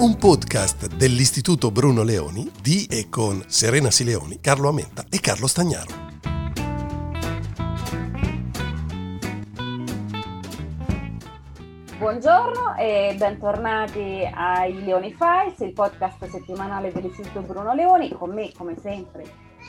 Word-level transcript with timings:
Un 0.00 0.16
podcast 0.16 0.94
dell'Istituto 0.94 1.70
Bruno 1.70 2.02
Leoni 2.02 2.50
di 2.62 2.86
e 2.86 3.10
con 3.10 3.44
Serena 3.48 3.90
Sileoni, 3.90 4.40
Carlo 4.40 4.70
Amenta 4.70 5.04
e 5.10 5.20
Carlo 5.20 5.46
Stagnaro. 5.46 5.92
Buongiorno 11.98 12.76
e 12.78 13.14
bentornati 13.18 14.26
ai 14.32 14.82
Leoni 14.82 15.12
Files, 15.12 15.58
il 15.58 15.74
podcast 15.74 16.30
settimanale 16.30 16.90
dell'Istituto 16.92 17.42
Bruno 17.42 17.74
Leoni. 17.74 18.10
Con 18.12 18.30
me, 18.30 18.52
come 18.56 18.78
sempre, 18.80 19.26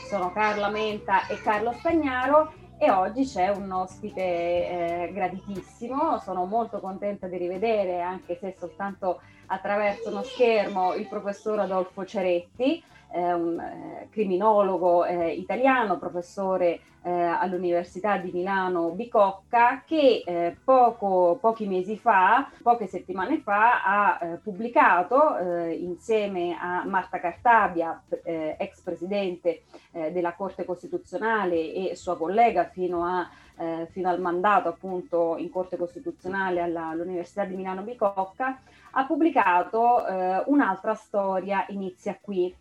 sono 0.08 0.32
Carla 0.32 0.70
Menta 0.70 1.28
e 1.28 1.42
Carlo 1.42 1.74
Spagnaro 1.74 2.54
e 2.78 2.90
oggi 2.90 3.26
c'è 3.26 3.50
un 3.50 3.70
ospite 3.70 4.22
eh, 4.22 5.12
graditissimo. 5.14 6.20
Sono 6.20 6.46
molto 6.46 6.80
contenta 6.80 7.28
di 7.28 7.36
rivedere, 7.36 8.00
anche 8.00 8.38
se 8.40 8.56
soltanto 8.58 9.20
attraverso 9.52 10.10
uno 10.10 10.24
schermo, 10.24 10.94
il 10.94 11.08
professor 11.08 11.60
Adolfo 11.60 12.06
Ceretti, 12.06 12.82
eh, 13.12 13.34
un 13.34 14.08
criminologo 14.10 15.04
eh, 15.04 15.34
italiano, 15.34 16.00
professore 16.00 16.80
eh, 17.04 17.12
all'Università 17.12 18.18
di 18.18 18.32
Milano 18.32 18.90
Bicocca, 18.90 19.84
che 19.86 20.24
eh, 20.26 20.56
poco, 20.64 21.38
pochi 21.40 21.68
mesi 21.68 21.98
fa, 21.98 22.50
poche 22.62 22.88
settimane 22.88 23.40
fa, 23.40 23.84
ha 23.84 24.20
eh, 24.22 24.38
pubblicato 24.38 25.20
insieme 25.42 26.58
a 26.60 26.86
Marta 26.86 27.20
Cartabia, 27.20 28.02
ex 28.24 28.82
presidente 28.82 29.64
della 29.92 30.34
Corte 30.34 30.66
Costituzionale 30.66 31.74
e 31.74 31.96
sua 31.96 32.18
collega 32.18 32.66
fino 32.66 33.06
a 33.06 33.28
eh, 33.62 33.88
fino 33.92 34.10
al 34.10 34.20
mandato 34.20 34.70
appunto 34.70 35.36
in 35.38 35.50
Corte 35.52 35.78
Costituzionale 35.78 36.62
alla, 36.62 36.88
all'Università 36.88 37.46
di 37.46 37.56
Milano 37.56 37.84
Bicocca, 37.84 38.60
ha 38.92 39.06
pubblicato 39.06 40.06
eh, 40.06 40.44
un'altra 40.48 40.96
storia 40.96 41.66
inizia 41.70 42.18
qui, 42.20 42.54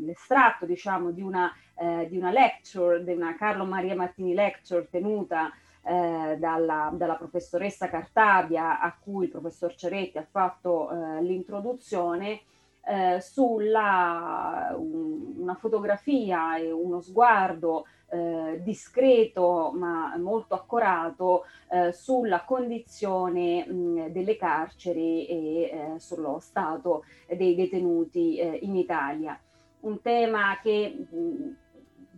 l'estratto 0.00 0.66
diciamo 0.66 1.10
di 1.10 1.22
una, 1.22 1.52
eh, 1.76 2.06
di 2.08 2.16
una 2.16 2.30
lecture, 2.30 3.02
di 3.02 3.12
una 3.12 3.34
Carlo 3.36 3.64
Maria 3.64 3.94
Martini 3.94 4.34
lecture 4.34 4.88
tenuta 4.90 5.52
eh, 5.82 6.36
dalla, 6.38 6.90
dalla, 6.92 7.14
professoressa 7.14 7.88
Cartabia 7.88 8.80
a 8.80 8.94
cui 9.00 9.24
il 9.24 9.30
professor 9.30 9.74
Ceretti 9.74 10.18
ha 10.18 10.26
fatto 10.28 10.90
eh, 10.90 11.22
l'introduzione 11.22 12.40
eh, 12.84 13.20
sulla 13.20 14.74
un, 14.76 15.34
una 15.38 15.54
fotografia 15.54 16.56
e 16.56 16.70
uno 16.70 17.00
sguardo 17.00 17.84
eh, 18.10 18.60
discreto 18.62 19.72
ma 19.74 20.16
molto 20.16 20.54
accorato 20.54 21.44
eh, 21.70 21.92
sulla 21.92 22.42
condizione 22.44 23.66
mh, 23.66 24.08
delle 24.08 24.36
carceri 24.36 25.26
e 25.26 25.62
eh, 25.62 25.98
sullo 25.98 26.38
stato 26.40 27.04
dei 27.26 27.54
detenuti 27.54 28.38
eh, 28.38 28.58
in 28.62 28.76
Italia. 28.76 29.38
Un 29.80 30.00
tema 30.02 30.58
che 30.62 31.06
mh, 31.10 31.56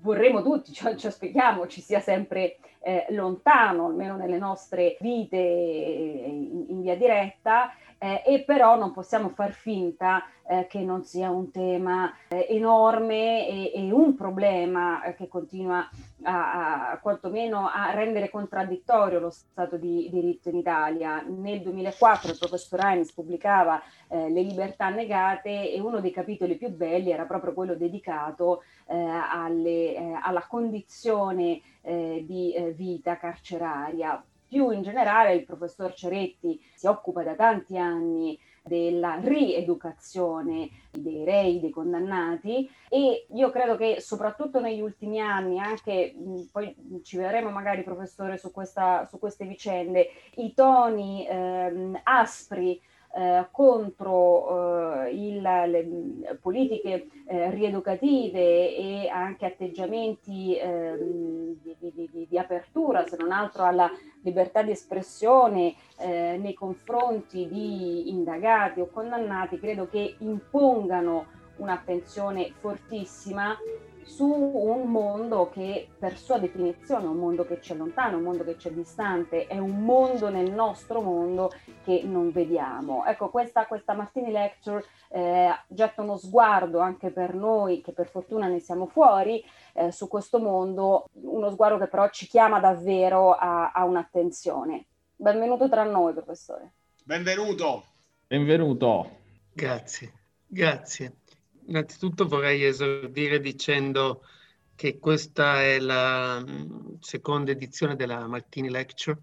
vorremmo 0.00 0.42
tutti, 0.42 0.72
cioè, 0.72 0.94
ci 0.94 1.06
aspettiamo 1.06 1.66
ci 1.66 1.80
sia 1.80 2.00
sempre 2.00 2.58
eh, 2.82 3.06
lontano, 3.10 3.86
almeno 3.86 4.16
nelle 4.16 4.38
nostre 4.38 4.96
vite 5.00 5.36
in, 5.36 6.66
in 6.68 6.80
via 6.82 6.96
diretta, 6.96 7.70
eh, 8.02 8.22
e 8.24 8.44
però 8.44 8.76
non 8.76 8.92
possiamo 8.92 9.28
far 9.28 9.52
finta 9.52 10.24
eh, 10.48 10.66
che 10.66 10.80
non 10.80 11.04
sia 11.04 11.28
un 11.28 11.50
tema 11.50 12.10
eh, 12.28 12.46
enorme 12.48 13.46
e, 13.46 13.72
e, 13.74 13.92
un 13.92 14.14
problema 14.16 15.04
eh, 15.04 15.14
che 15.14 15.28
continua 15.28 15.86
a, 16.22 16.92
a, 16.92 16.98
quantomeno 16.98 17.68
a 17.68 17.90
rendere 17.92 18.30
contraddittorio 18.30 19.20
lo 19.20 19.28
Stato 19.28 19.76
di 19.76 20.08
diritto 20.10 20.48
in 20.48 20.56
Italia. 20.56 21.22
Nel 21.22 21.60
2004 21.60 22.30
il 22.30 22.38
professor 22.38 22.80
Heinz 22.80 23.12
pubblicava 23.12 23.82
eh, 24.08 24.30
Le 24.30 24.42
libertà 24.42 24.88
negate 24.88 25.70
e 25.70 25.78
uno 25.78 26.00
dei 26.00 26.10
capitoli 26.10 26.56
più 26.56 26.70
belli 26.70 27.10
era 27.10 27.26
proprio 27.26 27.52
quello 27.52 27.74
dedicato 27.74 28.62
eh, 28.86 28.96
alle, 28.96 30.18
alla 30.22 30.46
condizione 30.46 31.60
di 31.82 32.54
vita 32.76 33.16
carceraria 33.16 34.22
più 34.50 34.70
in 34.70 34.82
generale 34.82 35.34
il 35.34 35.44
professor 35.44 35.94
Ceretti 35.94 36.60
si 36.74 36.88
occupa 36.88 37.22
da 37.22 37.36
tanti 37.36 37.78
anni 37.78 38.36
della 38.64 39.18
rieducazione 39.22 40.68
dei 40.90 41.24
rei, 41.24 41.60
dei 41.60 41.70
condannati 41.70 42.68
e 42.88 43.26
io 43.32 43.50
credo 43.50 43.76
che 43.76 44.00
soprattutto 44.00 44.60
negli 44.60 44.80
ultimi 44.80 45.20
anni, 45.20 45.60
anche 45.60 46.14
poi 46.50 46.74
ci 47.04 47.16
vedremo 47.16 47.50
magari 47.50 47.84
professore 47.84 48.36
su, 48.36 48.50
questa, 48.50 49.06
su 49.06 49.18
queste 49.20 49.46
vicende, 49.46 50.08
i 50.36 50.52
toni 50.52 51.26
ehm, 51.28 52.00
aspri 52.02 52.80
eh, 53.12 53.48
contro 53.50 55.04
eh, 55.04 55.10
il, 55.10 55.42
le 55.42 56.38
politiche 56.40 57.08
eh, 57.26 57.50
rieducative 57.50 58.76
e 58.76 59.08
anche 59.08 59.46
atteggiamenti 59.46 60.56
ehm, 60.56 61.56
di, 61.60 61.76
di, 61.78 62.08
di, 62.10 62.26
di, 62.28 62.38
apertura, 62.38 63.06
se 63.06 63.16
non 63.16 63.32
altro 63.32 63.64
alla 63.64 63.90
libertà 64.22 64.62
di 64.62 64.70
espressione 64.70 65.74
eh, 65.98 66.38
nei 66.40 66.54
confronti 66.54 67.48
di 67.48 68.10
indagati 68.10 68.80
o 68.80 68.88
condannati, 68.88 69.58
credo 69.58 69.88
che 69.88 70.14
impongano 70.18 71.26
un'attenzione 71.56 72.52
fortissima 72.60 73.56
su 74.10 74.26
un 74.26 74.90
mondo 74.90 75.48
che 75.50 75.88
per 75.96 76.18
sua 76.18 76.38
definizione 76.38 77.04
è 77.04 77.08
un 77.08 77.18
mondo 77.18 77.46
che 77.46 77.60
c'è 77.60 77.76
lontano, 77.76 78.16
un 78.16 78.24
mondo 78.24 78.42
che 78.42 78.56
c'è 78.56 78.70
distante, 78.72 79.46
è 79.46 79.56
un 79.56 79.84
mondo 79.84 80.28
nel 80.28 80.50
nostro 80.50 81.00
mondo 81.00 81.52
che 81.84 82.02
non 82.04 82.32
vediamo. 82.32 83.04
Ecco, 83.06 83.30
questa, 83.30 83.66
questa 83.66 83.94
Martini 83.94 84.32
Lecture 84.32 84.84
eh, 85.10 85.50
getta 85.68 86.02
uno 86.02 86.16
sguardo 86.16 86.80
anche 86.80 87.10
per 87.10 87.34
noi, 87.34 87.80
che 87.82 87.92
per 87.92 88.08
fortuna 88.08 88.48
ne 88.48 88.58
siamo 88.58 88.86
fuori, 88.86 89.42
eh, 89.74 89.92
su 89.92 90.08
questo 90.08 90.40
mondo, 90.40 91.08
uno 91.12 91.50
sguardo 91.50 91.78
che 91.78 91.86
però 91.86 92.10
ci 92.10 92.26
chiama 92.26 92.58
davvero 92.58 93.32
a, 93.32 93.70
a 93.70 93.84
un'attenzione. 93.84 94.86
Benvenuto 95.14 95.68
tra 95.68 95.84
noi, 95.84 96.12
professore. 96.12 96.72
Benvenuto. 97.04 97.84
Benvenuto. 98.26 99.08
Grazie, 99.52 100.12
grazie. 100.46 101.12
Innanzitutto 101.70 102.26
vorrei 102.26 102.64
esordire 102.64 103.38
dicendo 103.38 104.24
che 104.74 104.98
questa 104.98 105.62
è 105.62 105.78
la 105.78 106.44
mm, 106.44 106.94
seconda 106.98 107.52
edizione 107.52 107.94
della 107.94 108.26
Martini 108.26 108.68
Lecture, 108.68 109.16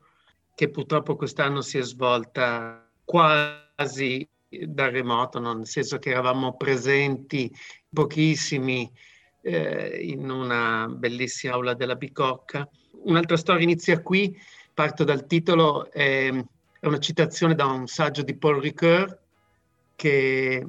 che 0.56 0.70
purtroppo 0.70 1.18
quest'anno 1.18 1.60
si 1.60 1.78
è 1.78 1.84
svolta 1.84 2.90
quasi 3.04 4.26
da 4.50 4.90
remoto, 4.90 5.40
no? 5.40 5.54
nel 5.56 5.68
senso 5.68 6.00
che 6.00 6.12
eravamo 6.12 6.56
presenti 6.56 7.54
pochissimi 7.90 8.90
eh, 9.42 10.00
in 10.04 10.30
una 10.30 10.88
bellissima 10.88 11.56
aula 11.56 11.74
della 11.74 11.96
Bicocca. 11.96 12.68
Un'altra 13.04 13.36
storia 13.36 13.64
inizia 13.64 14.02
qui, 14.02 14.40
parto 14.74 15.04
dal 15.04 15.28
titolo, 15.28 15.92
è, 15.92 16.30
è 16.80 16.86
una 16.86 17.00
citazione 17.00 17.56
da 17.56 17.66
un 17.66 17.88
saggio 17.88 18.22
di 18.22 18.38
Paul 18.38 18.62
Ricoeur 18.62 19.20
che 19.98 20.66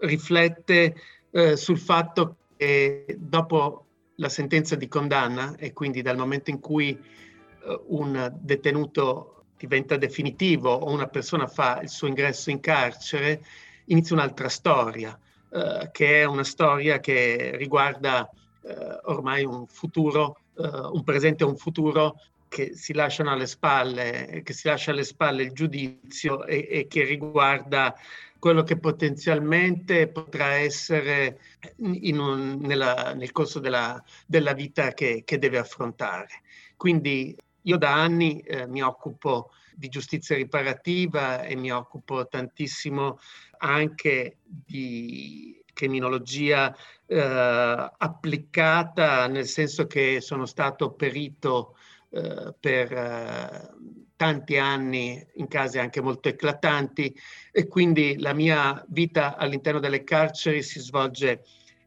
riflette 0.00 0.94
eh, 1.30 1.56
sul 1.56 1.78
fatto 1.78 2.36
che 2.56 3.16
dopo 3.18 3.86
la 4.16 4.28
sentenza 4.28 4.76
di 4.76 4.88
condanna 4.88 5.56
e 5.56 5.72
quindi 5.72 6.02
dal 6.02 6.16
momento 6.16 6.50
in 6.50 6.60
cui 6.60 6.90
eh, 6.90 7.80
un 7.88 8.32
detenuto 8.38 9.44
diventa 9.56 9.96
definitivo 9.96 10.72
o 10.72 10.90
una 10.90 11.06
persona 11.06 11.46
fa 11.46 11.80
il 11.82 11.88
suo 11.88 12.08
ingresso 12.08 12.50
in 12.50 12.60
carcere, 12.60 13.44
inizia 13.86 14.16
un'altra 14.16 14.48
storia, 14.48 15.18
eh, 15.52 15.90
che 15.92 16.22
è 16.22 16.24
una 16.24 16.44
storia 16.44 16.98
che 16.98 17.56
riguarda 17.56 18.28
eh, 18.62 19.00
ormai 19.04 19.44
un 19.44 19.66
futuro, 19.66 20.38
eh, 20.56 20.66
un 20.66 21.02
presente 21.04 21.44
e 21.44 21.46
un 21.46 21.56
futuro 21.56 22.16
che 22.48 22.74
si 22.74 22.92
lasciano 22.92 23.30
alle 23.30 23.46
spalle, 23.46 24.40
che 24.42 24.52
si 24.52 24.66
lascia 24.66 24.90
alle 24.90 25.04
spalle 25.04 25.42
il 25.42 25.52
giudizio 25.52 26.44
e, 26.44 26.66
e 26.68 26.86
che 26.88 27.04
riguarda 27.04 27.94
quello 28.40 28.64
che 28.64 28.78
potenzialmente 28.78 30.08
potrà 30.08 30.54
essere 30.54 31.38
un, 31.76 32.58
nella, 32.60 33.14
nel 33.14 33.30
corso 33.30 33.60
della, 33.60 34.02
della 34.26 34.54
vita 34.54 34.92
che, 34.92 35.22
che, 35.24 35.38
deve 35.38 35.58
affrontare. 35.58 36.42
Quindi 36.76 37.36
io 37.62 37.76
da 37.76 37.92
anni 37.92 38.40
eh, 38.40 38.66
mi 38.66 38.82
occupo 38.82 39.52
di 39.74 39.88
giustizia 39.88 40.36
riparativa 40.36 41.42
e 41.42 41.54
mi 41.54 41.70
occupo 41.70 42.26
tantissimo 42.26 43.20
anche 43.58 44.38
di 44.42 45.62
criminologia 45.72 46.74
eh, 47.06 47.90
applicata, 47.98 49.26
nel 49.26 49.46
senso 49.46 49.86
che 49.86 50.20
sono 50.20 50.46
stato 50.46 50.92
perito 50.92 51.76
eh, 52.10 52.54
per 52.58 52.92
eh, 52.92 53.70
tanti 54.20 54.58
anni 54.58 55.26
in 55.36 55.48
casi 55.48 55.78
anche 55.78 56.02
molto 56.02 56.28
eclatanti 56.28 57.18
e 57.50 57.66
quindi 57.66 58.18
la 58.18 58.34
mia 58.34 58.84
vita 58.88 59.38
all'interno 59.38 59.80
delle 59.80 60.04
carceri 60.04 60.62
si 60.62 60.78
svolge, 60.78 61.42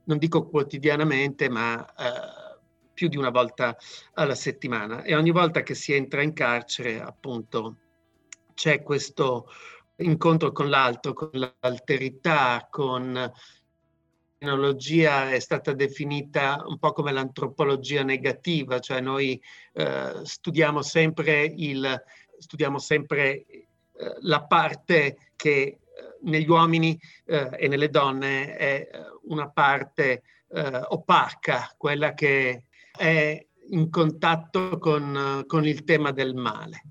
non 0.05 0.17
dico 0.17 0.47
quotidianamente, 0.47 1.47
ma 1.47 1.85
eh, 1.85 2.57
più 2.91 3.07
di 3.07 3.17
una 3.17 3.29
volta 3.29 3.77
alla 4.13 4.33
settimana. 4.33 5.03
E 5.03 5.13
ogni 5.13 5.29
volta 5.29 5.61
che 5.61 5.75
si 5.75 5.93
entra 5.93 6.23
in 6.23 6.33
carcere 6.33 6.99
appunto 6.99 7.75
c'è 8.55 8.81
questo 8.81 9.47
incontro 9.97 10.51
con 10.51 10.69
l'altro, 10.69 11.13
con 11.13 11.29
l'alterità, 11.59 12.67
con 12.67 13.31
tecnologia 14.43 15.31
è 15.31 15.39
stata 15.39 15.71
definita 15.71 16.61
un 16.67 16.77
po' 16.77 16.91
come 16.91 17.13
l'antropologia 17.13 18.03
negativa, 18.03 18.79
cioè 18.79 18.99
noi 18.99 19.41
eh, 19.71 20.19
studiamo 20.21 20.81
sempre, 20.81 21.45
il, 21.45 22.03
studiamo 22.37 22.79
sempre 22.79 23.45
eh, 23.95 24.15
la 24.21 24.43
parte 24.43 25.17
che 25.35 25.51
eh, 25.51 25.79
negli 26.21 26.49
uomini 26.49 26.99
eh, 27.25 27.49
e 27.57 27.67
nelle 27.67 27.89
donne 27.89 28.55
è 28.55 28.89
una 29.23 29.49
parte 29.49 30.23
opaca, 30.53 31.73
quella 31.77 32.13
che 32.13 32.65
è 32.95 33.43
in 33.69 33.89
contatto 33.89 34.77
con, 34.77 35.43
con 35.47 35.65
il 35.65 35.83
tema 35.83 36.11
del 36.11 36.35
male. 36.35 36.83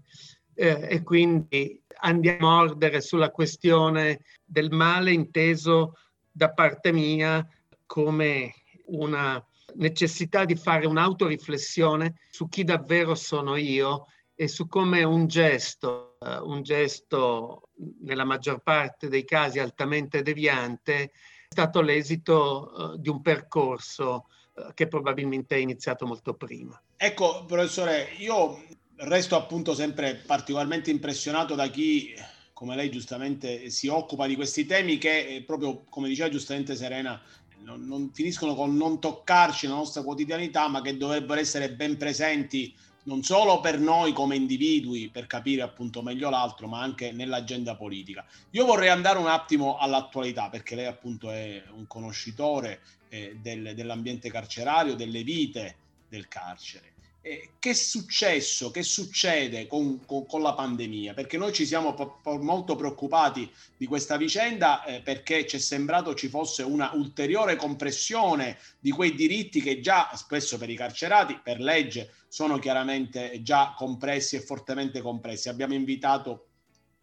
e 0.53 1.01
quindi 1.05 1.81
andiamo 2.01 2.49
a 2.49 2.65
mordere 2.65 3.01
sulla 3.01 3.31
questione 3.31 4.25
del 4.45 4.73
male 4.73 5.13
inteso 5.13 5.97
da 6.29 6.51
parte 6.51 6.91
mia 6.91 7.47
come 7.87 8.53
una 8.87 9.41
necessità 9.75 10.45
di 10.45 10.57
fare 10.57 10.87
un'autoriflessione 10.87 12.15
su 12.31 12.49
chi 12.49 12.65
davvero 12.65 13.15
sono 13.15 13.55
io 13.55 14.07
e 14.35 14.49
su 14.49 14.67
come 14.67 15.03
un 15.03 15.27
gesto, 15.27 16.17
uh, 16.21 16.49
un 16.49 16.63
gesto 16.63 17.69
nella 18.01 18.25
maggior 18.25 18.61
parte 18.61 19.09
dei 19.09 19.25
casi 19.25 19.59
altamente 19.59 20.23
deviante, 20.23 21.03
è 21.03 21.11
stato 21.49 21.81
l'esito 21.81 22.73
uh, 22.75 22.97
di 22.99 23.09
un 23.09 23.21
percorso 23.21 24.27
uh, 24.55 24.73
che 24.75 24.89
probabilmente 24.89 25.55
è 25.55 25.59
iniziato 25.59 26.07
molto 26.07 26.35
prima. 26.35 26.81
Ecco, 26.97 27.45
professore, 27.47 28.09
io 28.19 28.61
resto 28.97 29.37
appunto 29.37 29.75
sempre 29.75 30.15
particolarmente 30.15 30.91
impressionato 30.91 31.55
da 31.55 31.69
chi 31.69 32.15
come 32.53 32.77
lei 32.77 32.91
giustamente 32.91 33.71
si 33.71 33.89
occupa 33.89 34.27
di 34.27 34.37
questi 34.37 34.67
temi 34.67 34.99
che 34.99 35.27
eh, 35.27 35.43
proprio 35.43 35.85
come 35.89 36.07
diceva 36.07 36.29
giustamente 36.29 36.77
Serena 36.77 37.21
non, 37.65 37.85
non, 37.87 38.11
finiscono 38.13 38.55
con 38.55 38.77
non 38.77 39.01
toccarci 39.01 39.67
nella 39.67 39.79
nostra 39.79 40.03
quotidianità 40.03 40.69
ma 40.69 40.81
che 40.81 40.97
dovrebbero 40.97 41.41
essere 41.41 41.73
ben 41.73 41.97
presenti 41.97 42.73
non 43.05 43.23
solo 43.23 43.61
per 43.61 43.79
noi 43.79 44.13
come 44.13 44.37
individui 44.37 45.09
per 45.09 45.27
capire 45.27 45.63
appunto 45.63 46.03
meglio 46.03 46.31
l'altro 46.31 46.69
ma 46.69 46.81
anche 46.81 47.13
nell'agenda 47.13 47.75
politica. 47.75 48.25
Io 48.51 48.65
vorrei 48.65 48.89
andare 48.89 49.19
un 49.19 49.29
attimo 49.29 49.79
all'attualità 49.79 50.49
perché 50.49 50.75
lei 50.75 50.87
appunto 50.87 51.31
è 51.31 51.63
un 51.75 51.87
conoscitore 51.87 52.81
eh, 53.09 53.37
del, 53.41 53.75
dell'ambiente 53.75 54.31
carcerario, 54.31 54.95
delle 54.95 55.23
vite 55.23 55.77
del 56.09 56.29
carcere 56.29 56.93
eh, 57.25 57.51
che 57.61 57.71
è 57.71 57.75
successo, 57.75 58.73
che 58.73 58.83
succede 58.83 59.69
con, 59.69 60.05
con, 60.05 60.27
con, 60.27 60.43
la 60.43 60.55
pandemia? 60.55 61.15
Perché 61.15 61.39
noi 61.39 61.53
ci 61.53 61.65
siamo 61.65 61.95
po- 61.95 62.19
po- 62.21 62.43
molto 62.43 62.75
preoccupati 62.75 63.49
di 63.77 63.87
questa 63.87 64.17
vicenda 64.17 64.85
eh, 64.85 65.01
perché 65.01 65.47
ci 65.47 65.57
è 65.57 65.59
sembrato 65.61 66.15
ci 66.15 66.29
fosse 66.29 66.65
una 66.65 66.91
ulteriore 66.95 67.55
compressione 67.55 68.59
di 68.81 68.91
quei 68.91 69.15
diritti 69.15 69.63
che 69.63 69.81
già 69.81 70.11
spesso 70.15 70.59
per 70.59 70.69
i 70.69 70.75
carcerati, 70.75 71.39
per 71.41 71.61
legge, 71.61 72.13
sono 72.33 72.59
chiaramente 72.59 73.43
già 73.43 73.75
compressi 73.77 74.37
e 74.37 74.41
fortemente 74.41 75.03
compressi. 75.03 75.51
Abbiamo 75.51 75.75
invitato 75.75 76.47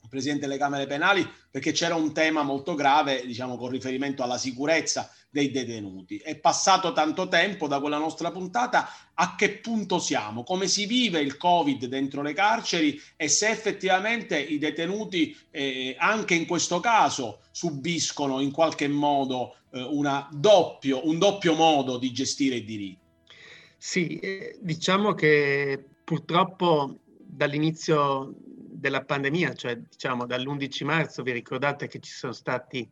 il 0.02 0.10
Presidente 0.10 0.48
delle 0.48 0.58
Camere 0.58 0.88
Penali 0.88 1.24
perché 1.52 1.72
c'era 1.72 1.94
un 1.94 2.14
tema 2.14 2.42
molto 2.42 2.74
grave, 2.74 3.24
diciamo, 3.24 3.56
con 3.56 3.70
riferimento 3.70 4.24
alla 4.24 4.40
sicurezza 4.40 5.08
dei 5.30 5.52
detenuti. 5.52 6.18
È 6.18 6.36
passato 6.40 6.94
tanto 6.94 7.28
tempo 7.28 7.68
da 7.68 7.80
quella 7.80 8.00
nostra 8.00 8.32
puntata, 8.32 8.90
a 9.14 9.36
che 9.36 9.60
punto 9.60 10.00
siamo? 10.00 10.42
Come 10.42 10.68
si 10.68 10.88
vive 10.88 11.20
il 11.20 11.38
Covid 11.38 11.86
dentro 11.86 12.24
le 12.24 12.34
carceri 12.34 13.00
e 13.16 13.28
se 13.28 13.50
effettivamente 13.50 14.36
i 14.40 14.58
detenuti 14.58 15.38
eh, 15.52 15.96
anche 16.00 16.34
in 16.34 16.48
questo 16.48 16.80
caso 16.80 17.42
subiscono 17.52 18.40
in 18.40 18.50
qualche 18.50 18.88
modo 18.88 19.58
eh, 19.70 19.88
doppio, 20.32 21.08
un 21.08 21.20
doppio 21.20 21.54
modo 21.54 22.00
di 22.00 22.12
gestire 22.12 22.56
i 22.56 22.66
diritti? 22.66 23.09
Sì, 23.82 24.20
eh, 24.20 24.58
diciamo 24.62 25.14
che 25.14 25.82
purtroppo 26.04 27.00
dall'inizio 27.06 28.36
della 28.36 29.06
pandemia, 29.06 29.54
cioè 29.54 29.78
diciamo 29.78 30.26
dall'11 30.26 30.84
marzo, 30.84 31.24
vi 31.24 31.32
ricordate 31.32 31.88
che 31.88 32.00
ci 32.00 32.12
sono 32.12 32.34
stati 32.34 32.90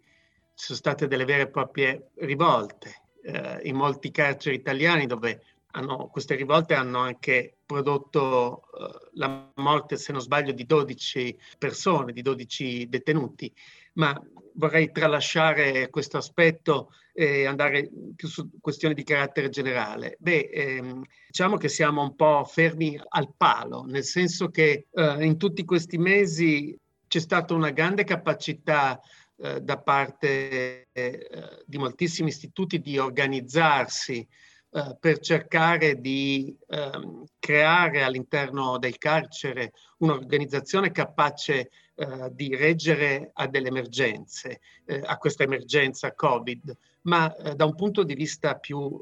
ci 0.57 0.65
sono 0.65 0.77
state 0.79 1.07
delle 1.07 1.25
vere 1.25 1.43
e 1.43 1.49
proprie 1.49 2.11
rivolte 2.15 3.03
eh, 3.21 3.59
in 3.63 3.75
molti 3.75 4.09
carceri 4.09 4.55
italiani 4.55 5.05
dove 5.05 5.43
hanno, 5.71 6.07
queste 6.07 6.33
rivolte 6.35 6.73
hanno 6.73 6.99
anche 6.99 7.57
prodotto 7.63 8.63
eh, 8.73 9.09
la 9.15 9.51
morte, 9.55 9.97
se 9.97 10.13
non 10.13 10.21
sbaglio, 10.21 10.53
di 10.53 10.65
12 10.65 11.37
persone, 11.59 12.11
di 12.11 12.23
12 12.23 12.87
detenuti. 12.89 13.53
Ma 13.93 14.19
vorrei 14.57 14.91
tralasciare 14.91 15.89
questo 15.89 16.17
aspetto 16.17 16.91
e 17.13 17.45
andare 17.45 17.89
più 18.15 18.27
su 18.27 18.49
questioni 18.59 18.93
di 18.93 19.03
carattere 19.03 19.49
generale. 19.49 20.17
Beh, 20.19 20.49
ehm, 20.51 21.03
diciamo 21.27 21.57
che 21.57 21.69
siamo 21.69 22.01
un 22.01 22.15
po' 22.15 22.43
fermi 22.43 22.99
al 23.09 23.33
palo, 23.35 23.85
nel 23.85 24.03
senso 24.03 24.49
che 24.49 24.87
eh, 24.91 25.25
in 25.25 25.37
tutti 25.37 25.65
questi 25.65 25.97
mesi 25.97 26.77
c'è 27.07 27.19
stata 27.19 27.53
una 27.53 27.71
grande 27.71 28.03
capacità 28.03 28.99
eh, 29.37 29.61
da 29.61 29.77
parte 29.77 30.87
eh, 30.91 31.29
di 31.65 31.77
moltissimi 31.77 32.29
istituti 32.29 32.79
di 32.79 32.97
organizzarsi 32.97 34.27
eh, 34.71 34.97
per 34.99 35.19
cercare 35.19 35.99
di 35.99 36.55
ehm, 36.67 37.23
creare 37.39 38.03
all'interno 38.03 38.77
del 38.77 38.97
carcere 38.97 39.73
un'organizzazione 39.99 40.91
capace 40.91 41.69
eh, 41.95 42.29
di 42.31 42.55
reggere 42.55 43.31
a 43.33 43.47
delle 43.47 43.69
emergenze, 43.69 44.61
eh, 44.85 45.01
a 45.03 45.17
questa 45.17 45.43
emergenza 45.43 46.13
Covid, 46.13 46.75
ma 47.03 47.33
da 47.55 47.63
un 47.63 47.75
punto 47.75 48.03
di 48.03 48.13
vista 48.15 48.55
più 48.55 49.01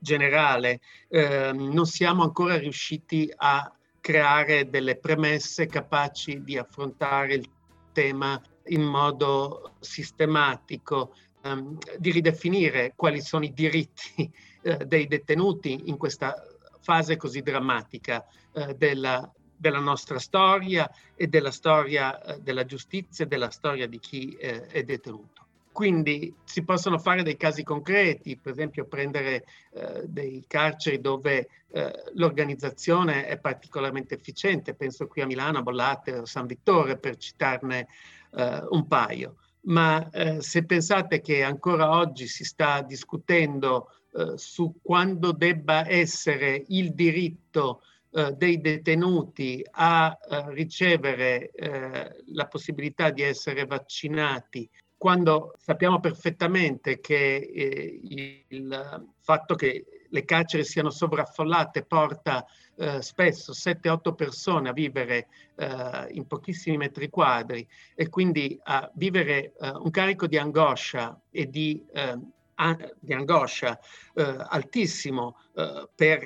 generale 0.00 0.80
ehm, 1.08 1.72
non 1.72 1.86
siamo 1.86 2.22
ancora 2.22 2.56
riusciti 2.56 3.32
a 3.36 3.72
creare 4.00 4.68
delle 4.68 4.96
premesse 4.96 5.66
capaci 5.66 6.42
di 6.42 6.56
affrontare 6.56 7.34
il 7.34 7.48
tema 7.92 8.40
in 8.66 8.82
modo 8.82 9.72
sistematico, 9.80 11.14
um, 11.42 11.78
di 11.98 12.10
ridefinire 12.10 12.92
quali 12.96 13.20
sono 13.20 13.44
i 13.44 13.52
diritti 13.52 14.30
uh, 14.62 14.84
dei 14.84 15.06
detenuti 15.06 15.82
in 15.86 15.96
questa 15.96 16.34
fase 16.80 17.16
così 17.16 17.42
drammatica 17.42 18.24
uh, 18.52 18.72
della, 18.74 19.30
della, 19.56 19.80
nostra 19.80 20.18
storia 20.18 20.90
e 21.14 21.26
della 21.26 21.50
storia 21.50 22.18
uh, 22.18 22.40
della 22.40 22.64
giustizia 22.64 23.24
e 23.24 23.28
della 23.28 23.50
storia 23.50 23.86
di 23.86 23.98
chi 23.98 24.34
è 24.38 24.82
detenuto. 24.82 25.40
Quindi 25.72 26.34
si 26.44 26.64
possono 26.64 26.98
fare 26.98 27.22
dei 27.22 27.36
casi 27.36 27.62
concreti, 27.62 28.36
per 28.36 28.52
esempio 28.52 28.86
prendere 28.86 29.44
eh, 29.72 30.02
dei 30.04 30.44
carceri 30.46 31.00
dove 31.00 31.48
eh, 31.70 31.92
l'organizzazione 32.14 33.26
è 33.26 33.38
particolarmente 33.38 34.14
efficiente, 34.14 34.74
penso 34.74 35.06
qui 35.06 35.22
a 35.22 35.26
Milano, 35.26 35.58
a 35.58 35.62
Bollate 35.62 36.18
o 36.18 36.24
San 36.24 36.46
Vittore 36.46 36.98
per 36.98 37.16
citarne 37.16 37.86
eh, 38.32 38.62
un 38.68 38.86
paio. 38.88 39.36
Ma 39.62 40.08
eh, 40.10 40.40
se 40.40 40.64
pensate 40.64 41.20
che 41.20 41.42
ancora 41.42 41.90
oggi 41.90 42.26
si 42.26 42.44
sta 42.44 42.82
discutendo 42.82 43.90
eh, 44.12 44.36
su 44.36 44.74
quando 44.82 45.32
debba 45.32 45.88
essere 45.88 46.64
il 46.68 46.94
diritto 46.94 47.82
eh, 48.12 48.32
dei 48.32 48.60
detenuti 48.60 49.64
a 49.70 50.18
eh, 50.18 50.52
ricevere 50.52 51.50
eh, 51.50 52.16
la 52.32 52.46
possibilità 52.46 53.10
di 53.10 53.22
essere 53.22 53.66
vaccinati, 53.66 54.68
quando 54.96 55.54
sappiamo 55.58 56.00
perfettamente 56.00 57.00
che 57.00 57.36
eh, 57.36 58.00
il 58.48 59.08
fatto 59.20 59.54
che 59.54 59.84
le 60.08 60.24
carceri 60.24 60.64
siano 60.64 60.90
sovraffollate 60.90 61.84
porta 61.84 62.44
eh, 62.80 63.02
spesso 63.02 63.52
7-8 63.52 64.14
persone 64.14 64.70
a 64.70 64.72
vivere 64.72 65.28
eh, 65.56 66.06
in 66.12 66.26
pochissimi 66.26 66.78
metri 66.78 67.10
quadri 67.10 67.68
e 67.94 68.08
quindi 68.08 68.58
a 68.64 68.90
vivere 68.94 69.52
eh, 69.60 69.68
un 69.68 69.90
carico 69.90 70.26
di 70.26 70.38
angoscia 70.38 71.20
e 71.30 71.50
di, 71.50 71.84
eh, 71.92 72.18
di 72.98 73.12
angoscia 73.12 73.78
eh, 74.14 74.36
altissimo 74.48 75.36
per 75.94 76.22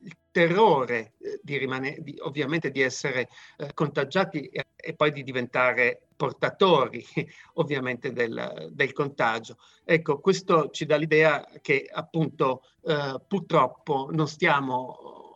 il 0.00 0.16
terrore 0.30 1.14
di 1.42 1.58
rimanere, 1.58 2.00
di, 2.02 2.14
ovviamente 2.20 2.70
di 2.70 2.80
essere 2.82 3.28
contagiati 3.74 4.46
e, 4.46 4.68
e 4.76 4.94
poi 4.94 5.10
di 5.10 5.24
diventare 5.24 6.02
portatori 6.14 7.04
ovviamente 7.54 8.12
del, 8.12 8.70
del, 8.70 8.92
contagio. 8.92 9.56
Ecco, 9.84 10.20
questo 10.20 10.70
ci 10.70 10.86
dà 10.86 10.94
l'idea 10.94 11.44
che 11.60 11.88
appunto 11.90 12.62
eh, 12.84 13.20
purtroppo 13.26 14.08
non 14.12 14.28
stiamo 14.28 15.27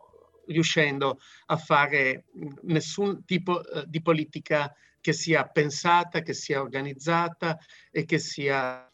riuscendo 0.47 1.19
a 1.47 1.57
fare 1.57 2.25
nessun 2.63 3.25
tipo 3.25 3.65
eh, 3.65 3.85
di 3.87 4.03
politica 4.03 4.73
che 5.01 5.13
sia 5.13 5.47
pensata, 5.47 6.21
che 6.21 6.33
sia 6.33 6.61
organizzata 6.61 7.59
e 7.91 8.05
che 8.05 8.19
sia... 8.19 8.89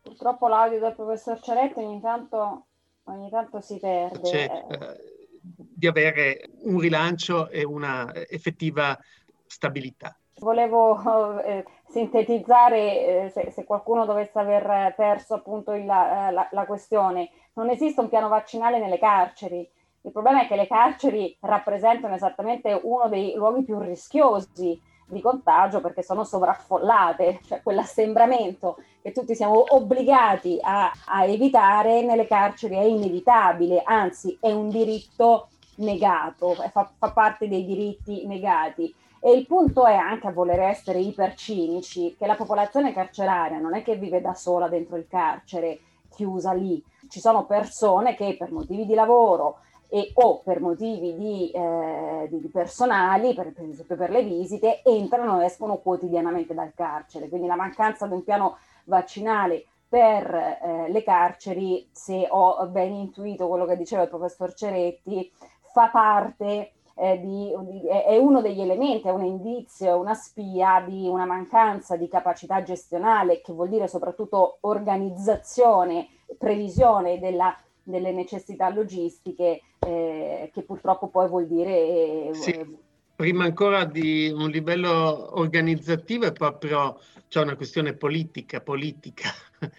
Purtroppo 0.00 0.48
l'audio 0.48 0.80
del 0.80 0.94
professor 0.94 1.40
Ceretti 1.40 1.78
ogni 1.80 2.00
tanto, 2.00 2.66
ogni 3.04 3.30
tanto 3.30 3.60
si 3.60 3.78
perde. 3.78 4.28
Cioè, 4.28 4.64
eh, 4.70 5.14
di 5.44 5.86
avere 5.86 6.48
un 6.62 6.78
rilancio 6.78 7.50
e 7.50 7.64
una 7.64 8.10
effettiva 8.14 8.98
stabilità. 9.46 10.16
Volevo 10.38 11.40
eh, 11.42 11.64
sintetizzare, 11.88 13.24
eh, 13.26 13.30
se, 13.30 13.50
se, 13.52 13.64
qualcuno 13.64 14.04
dovesse 14.04 14.38
aver 14.38 14.94
perso 14.96 15.34
appunto 15.34 15.72
il, 15.72 15.84
la, 15.84 16.48
la, 16.50 16.66
questione, 16.66 17.30
non 17.52 17.70
esiste 17.70 18.00
un 18.00 18.08
piano 18.08 18.28
vaccinale 18.28 18.80
nelle 18.80 18.98
carceri. 18.98 19.68
Il 20.06 20.12
problema 20.12 20.42
è 20.42 20.46
che 20.46 20.56
le 20.56 20.66
carceri 20.66 21.34
rappresentano 21.40 22.14
esattamente 22.14 22.78
uno 22.82 23.08
dei 23.08 23.32
luoghi 23.34 23.62
più 23.62 23.78
rischiosi 23.78 24.78
di 25.06 25.20
contagio 25.22 25.80
perché 25.80 26.02
sono 26.02 26.24
sovraffollate, 26.24 27.40
cioè 27.46 27.62
quell'assembramento 27.62 28.76
che 29.00 29.12
tutti 29.12 29.34
siamo 29.34 29.64
obbligati 29.66 30.58
a, 30.60 30.92
a 31.06 31.24
evitare 31.24 32.02
nelle 32.02 32.26
carceri 32.26 32.74
è 32.74 32.82
inevitabile, 32.82 33.80
anzi 33.82 34.36
è 34.42 34.52
un 34.52 34.68
diritto 34.68 35.48
negato, 35.76 36.52
fa, 36.52 36.90
fa 36.98 37.10
parte 37.10 37.48
dei 37.48 37.64
diritti 37.64 38.26
negati. 38.26 38.94
E 39.20 39.32
il 39.32 39.46
punto 39.46 39.86
è 39.86 39.94
anche 39.94 40.26
a 40.26 40.32
voler 40.32 40.60
essere 40.60 40.98
ipercinici 40.98 42.14
che 42.18 42.26
la 42.26 42.34
popolazione 42.34 42.92
carceraria 42.92 43.58
non 43.58 43.74
è 43.74 43.82
che 43.82 43.96
vive 43.96 44.20
da 44.20 44.34
sola 44.34 44.68
dentro 44.68 44.96
il 44.96 45.06
carcere, 45.08 45.80
chiusa 46.10 46.52
lì. 46.52 46.82
Ci 47.08 47.20
sono 47.20 47.46
persone 47.46 48.14
che 48.14 48.36
per 48.38 48.52
motivi 48.52 48.84
di 48.84 48.92
lavoro 48.92 49.60
e, 49.94 50.10
o 50.14 50.40
per 50.40 50.60
motivi 50.60 51.14
di, 51.14 51.52
eh, 51.52 52.26
di, 52.28 52.48
personali, 52.48 53.32
per, 53.32 53.52
per, 53.52 53.68
esempio 53.68 53.94
per 53.94 54.10
le 54.10 54.24
visite, 54.24 54.82
entrano 54.82 55.40
e 55.40 55.44
escono 55.44 55.76
quotidianamente 55.76 56.52
dal 56.52 56.72
carcere. 56.74 57.28
Quindi 57.28 57.46
la 57.46 57.54
mancanza 57.54 58.08
di 58.08 58.12
un 58.14 58.24
piano 58.24 58.56
vaccinale 58.86 59.66
per 59.88 60.34
eh, 60.34 60.86
le 60.88 61.02
carceri, 61.04 61.88
se 61.92 62.26
ho 62.28 62.66
ben 62.66 62.92
intuito 62.92 63.46
quello 63.46 63.66
che 63.66 63.76
diceva 63.76 64.02
il 64.02 64.08
professor 64.08 64.52
Ceretti, 64.52 65.30
fa 65.72 65.86
parte 65.90 66.72
eh, 66.96 67.20
di, 67.20 67.52
è 67.86 68.16
uno 68.16 68.40
degli 68.40 68.62
elementi, 68.62 69.06
è 69.06 69.12
un 69.12 69.24
indizio, 69.24 69.86
è 69.86 69.94
una 69.94 70.14
spia 70.14 70.82
di 70.84 71.06
una 71.06 71.24
mancanza 71.24 71.94
di 71.94 72.08
capacità 72.08 72.64
gestionale, 72.64 73.40
che 73.42 73.52
vuol 73.52 73.68
dire 73.68 73.86
soprattutto 73.86 74.56
organizzazione, 74.62 76.08
previsione 76.36 77.20
della, 77.20 77.56
delle 77.84 78.12
necessità 78.12 78.70
logistiche, 78.70 79.60
eh, 79.78 80.50
che 80.52 80.62
purtroppo 80.62 81.08
poi 81.08 81.28
vuol 81.28 81.46
dire... 81.46 81.70
Eh, 81.72 82.30
sì. 82.32 82.82
Prima 83.16 83.44
ancora 83.44 83.84
di 83.84 84.28
un 84.34 84.50
livello 84.50 85.38
organizzativo 85.38 86.26
è 86.26 86.32
proprio 86.32 86.98
c'è 87.28 87.40
una 87.40 87.54
questione 87.54 87.94
politica, 87.94 88.60
politica. 88.60 89.30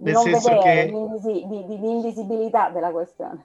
Nel 0.00 0.12
non 0.12 0.22
senso 0.22 0.50
vedere, 0.50 0.86
che... 0.86 0.92
di, 1.22 1.46
di, 1.66 1.78
di 1.80 1.90
invisibilità 1.90 2.70
della 2.70 2.90
questione. 2.90 3.44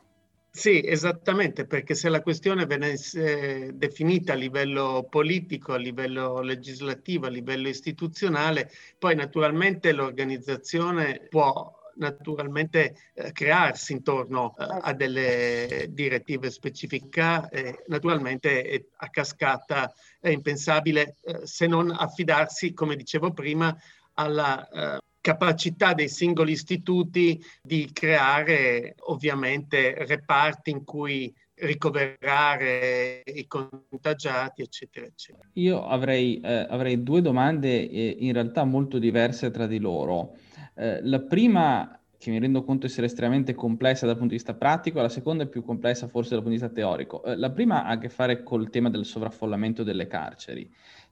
Sì, 0.53 0.85
esattamente, 0.85 1.65
perché 1.65 1.95
se 1.95 2.09
la 2.09 2.21
questione 2.21 2.65
venisse 2.65 3.71
definita 3.73 4.33
a 4.33 4.35
livello 4.35 5.07
politico, 5.09 5.71
a 5.71 5.77
livello 5.77 6.41
legislativo, 6.41 7.25
a 7.25 7.29
livello 7.29 7.69
istituzionale, 7.69 8.69
poi 8.99 9.15
naturalmente 9.15 9.93
l'organizzazione 9.93 11.25
può 11.29 11.80
naturalmente 11.95 12.95
eh, 13.13 13.31
crearsi 13.31 13.93
intorno 13.93 14.55
eh, 14.57 14.65
a 14.81 14.93
delle 14.93 15.87
direttive 15.89 16.49
specifiche 16.49 17.47
e 17.51 17.83
naturalmente 17.87 18.87
a 18.97 19.09
cascata 19.09 19.93
è 20.19 20.29
impensabile 20.29 21.15
eh, 21.23 21.45
se 21.45 21.67
non 21.67 21.91
affidarsi, 21.91 22.73
come 22.73 22.95
dicevo 22.95 23.31
prima, 23.31 23.75
alla 24.13 24.67
eh, 24.67 24.99
capacità 25.21 25.93
dei 25.93 26.09
singoli 26.09 26.53
istituti 26.53 27.41
di 27.61 27.89
creare 27.93 28.95
ovviamente 29.05 29.93
reparti 30.05 30.71
in 30.71 30.83
cui 30.83 31.33
ricoverare 31.61 33.21
i 33.23 33.45
contagiati, 33.47 34.63
eccetera, 34.63 35.05
eccetera. 35.05 35.47
Io 35.53 35.85
avrei, 35.85 36.39
eh, 36.39 36.65
avrei 36.67 37.03
due 37.03 37.21
domande 37.21 37.87
eh, 37.87 38.15
in 38.19 38.33
realtà 38.33 38.63
molto 38.63 38.97
diverse 38.97 39.51
tra 39.51 39.67
di 39.67 39.77
loro. 39.77 40.37
Eh, 40.75 40.99
la 41.03 41.19
prima, 41.19 41.99
che 42.17 42.29
mi 42.29 42.39
rendo 42.39 42.63
conto 42.63 42.85
essere 42.85 43.07
estremamente 43.07 43.53
complessa 43.53 44.05
dal 44.05 44.15
punto 44.15 44.31
di 44.31 44.37
vista 44.37 44.53
pratico, 44.53 45.01
la 45.01 45.09
seconda 45.09 45.43
è 45.43 45.47
più 45.47 45.63
complessa 45.63 46.07
forse 46.07 46.31
dal 46.31 46.43
punto 46.43 46.57
di 46.57 46.61
vista 46.61 46.73
teorico. 46.73 47.23
Eh, 47.23 47.35
la 47.35 47.51
prima 47.51 47.85
ha 47.85 47.91
a 47.91 47.97
che 47.97 48.09
fare 48.09 48.43
col 48.43 48.69
tema 48.69 48.89
del 48.89 49.05
sovraffollamento 49.05 49.83
delle 49.83 50.07
carceri. 50.07 50.69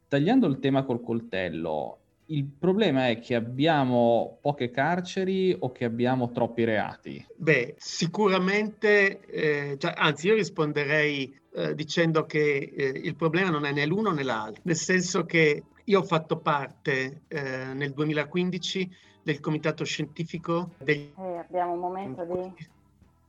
Tagliando 0.08 0.48
il 0.48 0.60
tema 0.60 0.84
col 0.84 1.02
coltello, 1.02 2.00
il 2.30 2.46
problema 2.46 3.10
è 3.10 3.20
che 3.20 3.36
abbiamo 3.36 4.38
poche 4.42 4.70
carceri 4.70 5.56
o 5.58 5.72
che 5.72 5.86
abbiamo 5.86 6.32
troppi 6.32 6.64
reati? 6.64 7.26
Beh, 7.36 7.76
sicuramente, 7.78 9.22
eh, 9.26 9.76
già, 9.78 9.94
anzi 9.94 10.28
io 10.28 10.36
risponderei 10.36 11.40
eh, 11.54 11.74
dicendo 11.74 12.26
che 12.26 12.72
eh, 12.76 13.02
il 13.04 13.16
problema 13.16 13.50
non 13.50 13.66
è 13.66 13.72
né 13.72 13.86
l'uno 13.86 14.12
né 14.12 14.24
l'altro, 14.24 14.62
nel 14.66 14.76
senso 14.76 15.26
che 15.26 15.64
io 15.84 16.00
ho 16.00 16.04
fatto 16.04 16.38
parte 16.38 17.22
eh, 17.28 17.74
nel 17.74 17.94
2015 17.94 18.90
del 19.30 19.40
comitato 19.40 19.84
scientifico 19.84 20.72
degli... 20.80 21.12
Eh, 21.16 21.38
abbiamo 21.38 21.74
un 21.74 21.80
momento 21.80 22.24
di... 22.24 22.68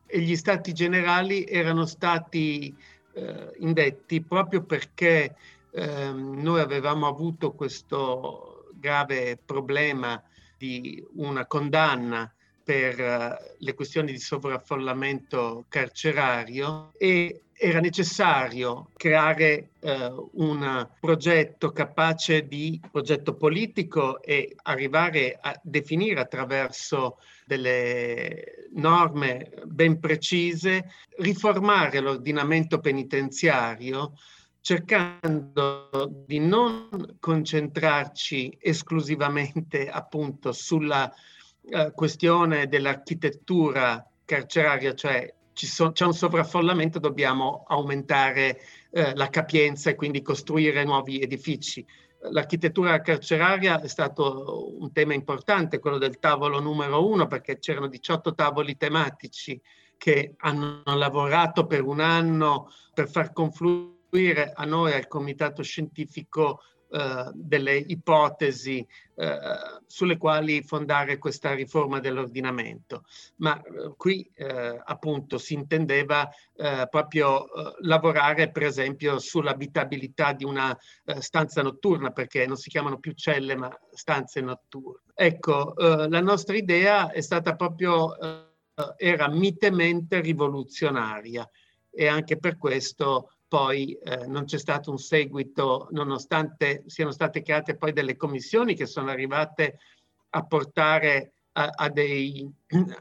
E 0.06 0.20
gli 0.20 0.34
stati 0.34 0.72
generali 0.72 1.44
erano 1.44 1.84
stati 1.84 2.74
eh, 3.12 3.52
indetti 3.58 4.22
proprio 4.22 4.62
perché 4.62 5.36
ehm, 5.70 6.40
noi 6.40 6.60
avevamo 6.60 7.06
avuto 7.06 7.52
questo 7.52 8.70
grave 8.74 9.38
problema 9.44 10.20
di 10.56 11.06
una 11.16 11.46
condanna 11.46 12.32
per 12.70 13.00
uh, 13.00 13.54
le 13.58 13.74
questioni 13.74 14.12
di 14.12 14.20
sovraffollamento 14.20 15.64
carcerario 15.68 16.92
e 16.96 17.40
era 17.52 17.80
necessario 17.80 18.90
creare 18.96 19.70
uh, 19.80 20.30
un 20.34 20.88
progetto 21.00 21.72
capace 21.72 22.46
di 22.46 22.80
progetto 22.88 23.34
politico 23.34 24.22
e 24.22 24.54
arrivare 24.62 25.36
a 25.40 25.58
definire 25.64 26.20
attraverso 26.20 27.18
delle 27.44 28.68
norme 28.74 29.50
ben 29.64 29.98
precise, 29.98 30.92
riformare 31.18 31.98
l'ordinamento 31.98 32.78
penitenziario 32.78 34.12
cercando 34.60 36.22
di 36.24 36.38
non 36.38 37.16
concentrarci 37.18 38.58
esclusivamente 38.60 39.88
appunto 39.90 40.52
sulla 40.52 41.12
uh, 41.70 41.92
questione 41.92 42.68
dell'architettura 42.68 44.04
carceraria, 44.24 44.94
cioè 44.94 45.32
so, 45.52 45.92
c'è 45.92 46.04
un 46.04 46.14
sovraffollamento, 46.14 46.98
dobbiamo 46.98 47.64
aumentare 47.68 48.60
uh, 48.90 49.12
la 49.14 49.28
capienza 49.28 49.90
e 49.90 49.94
quindi 49.94 50.22
costruire 50.22 50.84
nuovi 50.84 51.20
edifici. 51.20 51.84
L'architettura 52.30 53.00
carceraria 53.00 53.80
è 53.80 53.88
stato 53.88 54.76
un 54.78 54.92
tema 54.92 55.14
importante, 55.14 55.78
quello 55.78 55.96
del 55.96 56.18
tavolo 56.18 56.60
numero 56.60 57.08
uno, 57.08 57.26
perché 57.26 57.58
c'erano 57.58 57.88
18 57.88 58.34
tavoli 58.34 58.76
tematici 58.76 59.58
che 59.96 60.34
hanno 60.38 60.82
lavorato 60.84 61.66
per 61.66 61.82
un 61.82 62.00
anno 62.00 62.70
per 62.92 63.08
far 63.08 63.32
confluire 63.32 64.52
a 64.54 64.64
noi, 64.64 64.92
al 64.92 65.06
comitato 65.06 65.62
scientifico, 65.62 66.60
eh, 66.92 67.30
delle 67.34 67.76
ipotesi 67.76 68.84
eh, 69.14 69.38
sulle 69.86 70.16
quali 70.16 70.60
fondare 70.62 71.18
questa 71.18 71.54
riforma 71.54 72.00
dell'ordinamento, 72.00 73.04
ma 73.36 73.60
eh, 73.62 73.92
qui 73.96 74.28
eh, 74.34 74.80
appunto 74.84 75.38
si 75.38 75.54
intendeva 75.54 76.28
eh, 76.56 76.88
proprio 76.90 77.46
lavorare 77.82 78.50
per 78.50 78.64
esempio 78.64 79.20
sull'abitabilità 79.20 80.32
di 80.32 80.44
una 80.44 80.76
stanza 81.20 81.62
notturna, 81.62 82.10
perché 82.10 82.44
non 82.44 82.56
si 82.56 82.70
chiamano 82.70 82.98
più 82.98 83.12
celle 83.12 83.54
ma 83.54 83.70
stanze 83.92 84.40
notturne. 84.40 85.12
Ecco, 85.14 85.74
la 85.76 86.20
nostra 86.20 86.56
idea 86.56 87.10
è 87.10 87.20
stata 87.20 87.54
proprio, 87.54 88.16
era 88.96 89.28
mitemente 89.28 90.20
rivoluzionaria 90.20 91.48
e 91.90 92.06
anche 92.06 92.36
per 92.38 92.56
questo 92.56 93.30
poi 93.50 93.94
eh, 93.94 94.28
non 94.28 94.44
c'è 94.44 94.58
stato 94.58 94.92
un 94.92 94.98
seguito, 94.98 95.88
nonostante 95.90 96.84
siano 96.86 97.10
state 97.10 97.42
create 97.42 97.74
poi 97.74 97.92
delle 97.92 98.16
commissioni 98.16 98.76
che 98.76 98.86
sono 98.86 99.10
arrivate 99.10 99.80
a 100.30 100.44
portare 100.44 101.32
a, 101.54 101.68
a, 101.74 101.88
dei, 101.88 102.48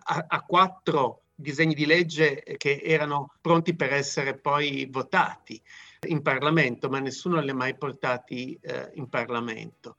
a, 0.05 0.25
a 0.27 0.41
quattro 0.41 1.25
disegni 1.35 1.75
di 1.75 1.85
legge 1.85 2.41
che 2.57 2.81
erano 2.83 3.35
pronti 3.39 3.75
per 3.75 3.93
essere 3.93 4.39
poi 4.39 4.89
votati 4.91 5.61
in 6.07 6.23
Parlamento, 6.23 6.89
ma 6.89 6.97
nessuno 6.97 7.39
li 7.41 7.51
ha 7.51 7.55
mai 7.55 7.77
portati 7.77 8.57
eh, 8.59 8.89
in 8.95 9.07
Parlamento. 9.07 9.97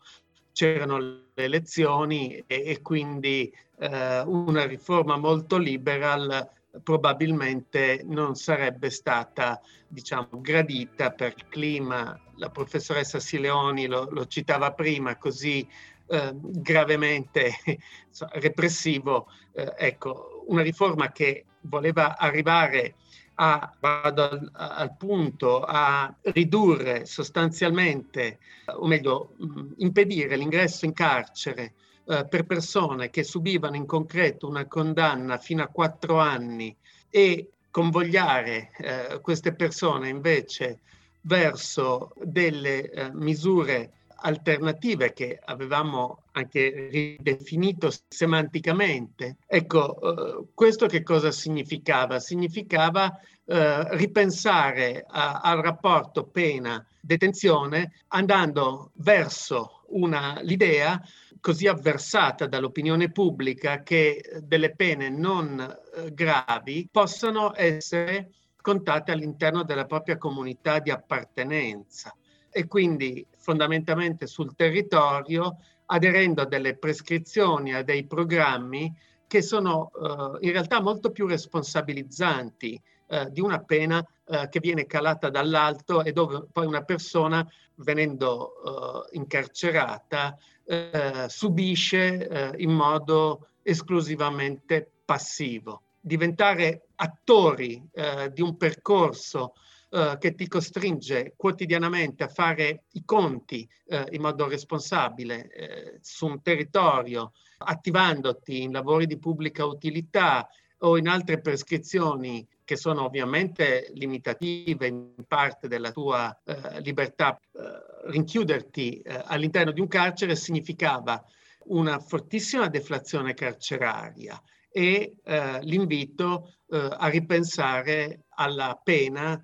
C'erano 0.50 0.98
le 0.98 1.44
elezioni 1.44 2.42
e, 2.44 2.44
e 2.66 2.82
quindi 2.82 3.54
eh, 3.78 4.20
una 4.22 4.66
riforma 4.66 5.16
molto 5.16 5.58
liberal 5.58 6.58
probabilmente 6.82 8.02
non 8.04 8.36
sarebbe 8.36 8.90
stata 8.90 9.60
diciamo, 9.88 10.28
gradita 10.32 11.10
per 11.10 11.34
clima. 11.48 12.18
La 12.36 12.50
professoressa 12.50 13.18
Sileoni 13.18 13.86
lo, 13.86 14.08
lo 14.10 14.26
citava 14.26 14.72
prima, 14.72 15.16
così 15.16 15.66
eh, 16.06 16.30
gravemente 16.34 17.52
repressivo. 18.32 19.28
Eh, 19.52 19.74
ecco, 19.76 20.44
una 20.46 20.62
riforma 20.62 21.10
che 21.10 21.44
voleva 21.62 22.16
arrivare 22.16 22.94
a, 23.34 23.74
vado 23.80 24.22
al, 24.28 24.50
al, 24.52 24.96
punto, 24.96 25.62
a 25.62 26.14
ridurre 26.22 27.06
sostanzialmente, 27.06 28.38
o 28.66 28.86
meglio, 28.86 29.34
impedire 29.78 30.36
l'ingresso 30.36 30.84
in 30.84 30.92
carcere 30.92 31.74
eh, 32.06 32.26
per 32.28 32.44
persone 32.44 33.10
che 33.10 33.22
subivano 33.22 33.76
in 33.76 33.86
concreto 33.86 34.48
una 34.48 34.66
condanna 34.66 35.38
fino 35.38 35.62
a 35.62 35.68
quattro 35.68 36.18
anni 36.18 36.74
e 37.08 37.50
convogliare 37.70 38.70
eh, 38.78 39.20
queste 39.20 39.54
persone 39.54 40.08
invece 40.08 40.80
verso 41.22 42.12
delle 42.22 42.90
eh, 42.90 43.10
misure 43.12 43.92
alternative 44.22 45.12
che 45.12 45.38
avevamo 45.42 46.24
anche 46.32 46.88
ridefinito 46.90 47.90
semanticamente. 48.08 49.36
Ecco, 49.46 50.00
eh, 50.00 50.46
questo 50.54 50.86
che 50.86 51.02
cosa 51.02 51.30
significava? 51.30 52.18
Significava 52.18 53.18
eh, 53.44 53.96
ripensare 53.96 55.04
a, 55.08 55.40
al 55.40 55.60
rapporto 55.60 56.24
pena-detenzione 56.24 57.92
andando 58.08 58.90
verso 58.94 59.84
una, 59.88 60.38
l'idea 60.42 61.00
così 61.40 61.66
avversata 61.66 62.46
dall'opinione 62.46 63.10
pubblica 63.10 63.82
che 63.82 64.22
delle 64.42 64.74
pene 64.74 65.08
non 65.08 65.58
eh, 65.58 66.12
gravi 66.12 66.88
possano 66.90 67.52
essere 67.56 68.32
contate 68.60 69.10
all'interno 69.10 69.64
della 69.64 69.86
propria 69.86 70.18
comunità 70.18 70.78
di 70.78 70.90
appartenenza. 70.90 72.14
E 72.50 72.66
quindi 72.66 73.26
fondamentalmente 73.36 74.26
sul 74.26 74.54
territorio 74.54 75.56
aderendo 75.86 76.42
a 76.42 76.46
delle 76.46 76.76
prescrizioni, 76.76 77.74
a 77.74 77.82
dei 77.82 78.06
programmi 78.06 78.94
che 79.26 79.42
sono 79.42 79.90
eh, 79.94 80.46
in 80.46 80.52
realtà 80.52 80.80
molto 80.80 81.10
più 81.10 81.26
responsabilizzanti 81.26 82.80
eh, 83.06 83.28
di 83.30 83.40
una 83.40 83.60
pena 83.60 84.04
eh, 84.26 84.48
che 84.48 84.60
viene 84.60 84.86
calata 84.86 85.30
dall'alto 85.30 86.02
e 86.02 86.12
dove 86.12 86.46
poi 86.52 86.66
una 86.66 86.82
persona 86.82 87.46
venendo 87.76 89.06
eh, 89.10 89.16
incarcerata 89.16 90.36
eh, 90.70 91.26
subisce 91.28 92.28
eh, 92.28 92.62
in 92.62 92.70
modo 92.70 93.48
esclusivamente 93.62 94.88
passivo. 95.04 95.82
Diventare 96.00 96.86
attori 96.94 97.82
eh, 97.92 98.30
di 98.32 98.40
un 98.40 98.56
percorso 98.56 99.54
eh, 99.90 100.16
che 100.20 100.36
ti 100.36 100.46
costringe 100.46 101.34
quotidianamente 101.36 102.22
a 102.22 102.28
fare 102.28 102.84
i 102.92 103.04
conti 103.04 103.68
eh, 103.88 104.06
in 104.12 104.22
modo 104.22 104.46
responsabile 104.46 105.98
su 106.02 106.26
un 106.26 106.40
territorio, 106.40 107.32
attivandoti 107.58 108.62
in 108.62 108.70
lavori 108.70 109.06
di 109.06 109.18
pubblica 109.18 109.64
utilità 109.64 110.48
o 110.78 110.96
in 110.96 111.08
altre 111.08 111.40
prescrizioni 111.40 112.46
che 112.70 112.76
sono 112.76 113.02
ovviamente 113.02 113.90
limitative 113.94 114.86
in 114.86 115.24
parte 115.26 115.66
della 115.66 115.90
tua 115.90 116.40
eh, 116.44 116.80
libertà, 116.82 117.36
eh, 117.36 118.12
rinchiuderti 118.12 119.00
eh, 119.00 119.24
all'interno 119.26 119.72
di 119.72 119.80
un 119.80 119.88
carcere 119.88 120.36
significava 120.36 121.20
una 121.64 121.98
fortissima 121.98 122.68
deflazione 122.68 123.34
carceraria 123.34 124.40
e 124.70 125.16
eh, 125.24 125.58
l'invito 125.62 126.54
a 126.70 127.08
ripensare 127.08 128.26
alla 128.36 128.80
pena 128.80 129.42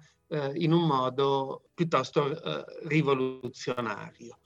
in 0.55 0.71
un 0.71 0.87
modo 0.87 1.71
piuttosto 1.75 2.65
rivoluzionario. 2.85 4.39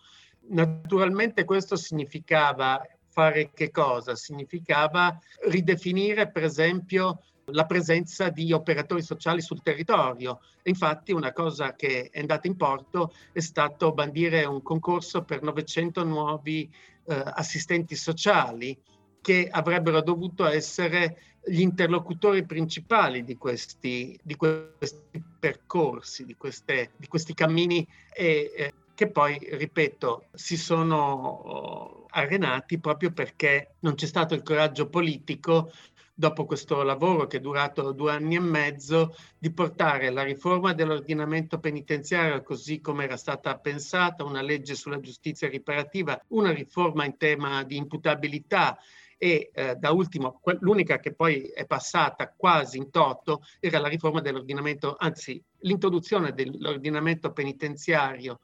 Naturalmente 0.49 1.45
questo 1.45 1.77
significava 1.77 2.81
fare 3.11 3.51
che 3.53 3.71
cosa? 3.71 4.17
Significava 4.17 5.15
ridefinire 5.49 6.31
per 6.31 6.45
esempio 6.45 7.21
la 7.53 7.67
presenza 7.67 8.29
di 8.29 8.53
operatori 8.53 9.03
sociali 9.03 9.41
sul 9.41 9.63
territorio. 9.63 10.41
infatti 10.65 11.13
una 11.13 11.33
cosa 11.33 11.75
che 11.75 12.11
è 12.11 12.21
andata 12.21 12.47
in 12.47 12.57
porto 12.57 13.13
è 13.33 13.41
stato 13.41 13.93
bandire 13.93 14.45
un 14.45 14.63
concorso 14.63 15.23
per 15.23 15.43
900 15.43 16.05
nuovi 16.05 16.71
eh, 17.07 17.23
assistenti 17.35 17.97
sociali 17.97 18.79
che 19.21 19.49
avrebbero 19.51 20.01
dovuto 20.01 20.47
essere 20.47 21.17
gli 21.45 21.61
interlocutori 21.61 22.45
principali 22.45 23.25
di 23.25 23.37
questi, 23.37 24.19
di 24.23 24.37
questi 24.37 25.23
percorsi, 25.39 26.25
di, 26.25 26.37
queste, 26.37 26.93
di, 26.97 27.07
questi 27.07 27.35
cammini 27.35 27.87
e, 28.13 28.53
eh, 28.55 28.75
che 28.95 29.09
poi, 29.09 29.39
ripeto, 29.41 30.27
si 30.35 30.59
sono 30.59 30.97
oh, 30.97 32.07
arenati 32.11 32.79
proprio 32.79 33.11
perché 33.13 33.77
non 33.81 33.95
c'è 33.95 34.05
stato 34.05 34.35
il 34.35 34.43
coraggio 34.43 34.89
politico 34.89 35.73
dopo 36.21 36.45
questo 36.45 36.83
lavoro 36.83 37.27
che 37.27 37.39
è 37.39 37.41
durato 37.41 37.93
due 37.93 38.13
anni 38.13 38.35
e 38.35 38.41
mezzo, 38.41 39.17
di 39.39 39.51
portare 39.51 40.11
la 40.11 40.23
riforma 40.23 40.75
dell'ordinamento 40.75 41.59
penitenziario 41.59 42.43
così 42.43 42.83
come 42.83 43.05
era 43.05 43.17
stata 43.17 43.59
pensata, 43.59 44.23
una 44.23 44.43
legge 44.43 44.75
sulla 44.75 45.01
giustizia 45.01 45.49
riparativa, 45.49 46.23
una 46.29 46.53
riforma 46.53 47.07
in 47.07 47.17
tema 47.17 47.65
di 47.65 47.79
imputabilità 47.79 48.79
e 49.17 49.51
eh, 49.53 49.77
da 49.77 49.93
ultimo 49.93 50.43
l'unica 50.61 50.99
che 50.99 51.15
poi 51.15 51.45
è 51.45 51.65
passata 51.65 52.35
quasi 52.37 52.77
in 52.77 52.91
toto 52.91 53.43
era 53.59 53.79
la 53.79 53.89
riforma 53.89 54.21
dell'ordinamento, 54.21 54.97
anzi 54.99 55.43
l'introduzione 55.61 56.35
dell'ordinamento 56.35 57.33
penitenziario 57.33 58.41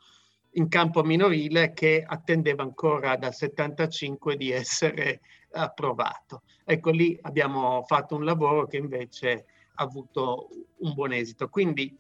in 0.57 0.69
campo 0.69 1.03
minorile 1.03 1.73
che 1.73 2.05
attendeva 2.07 2.63
ancora 2.63 3.17
dal 3.17 3.35
75 3.35 4.37
di 4.37 4.51
essere 4.51 5.21
approvato. 5.53 6.43
Ecco 6.65 6.91
lì 6.91 7.19
abbiamo 7.23 7.85
fatto 7.87 8.17
un 8.17 8.25
lavoro 8.25 8.67
che 8.67 8.77
invece 8.77 9.45
ha 9.75 9.83
avuto 9.83 10.49
un 10.79 10.95
buon 10.95 11.13
esito. 11.13 11.49
Quindi 11.49 11.97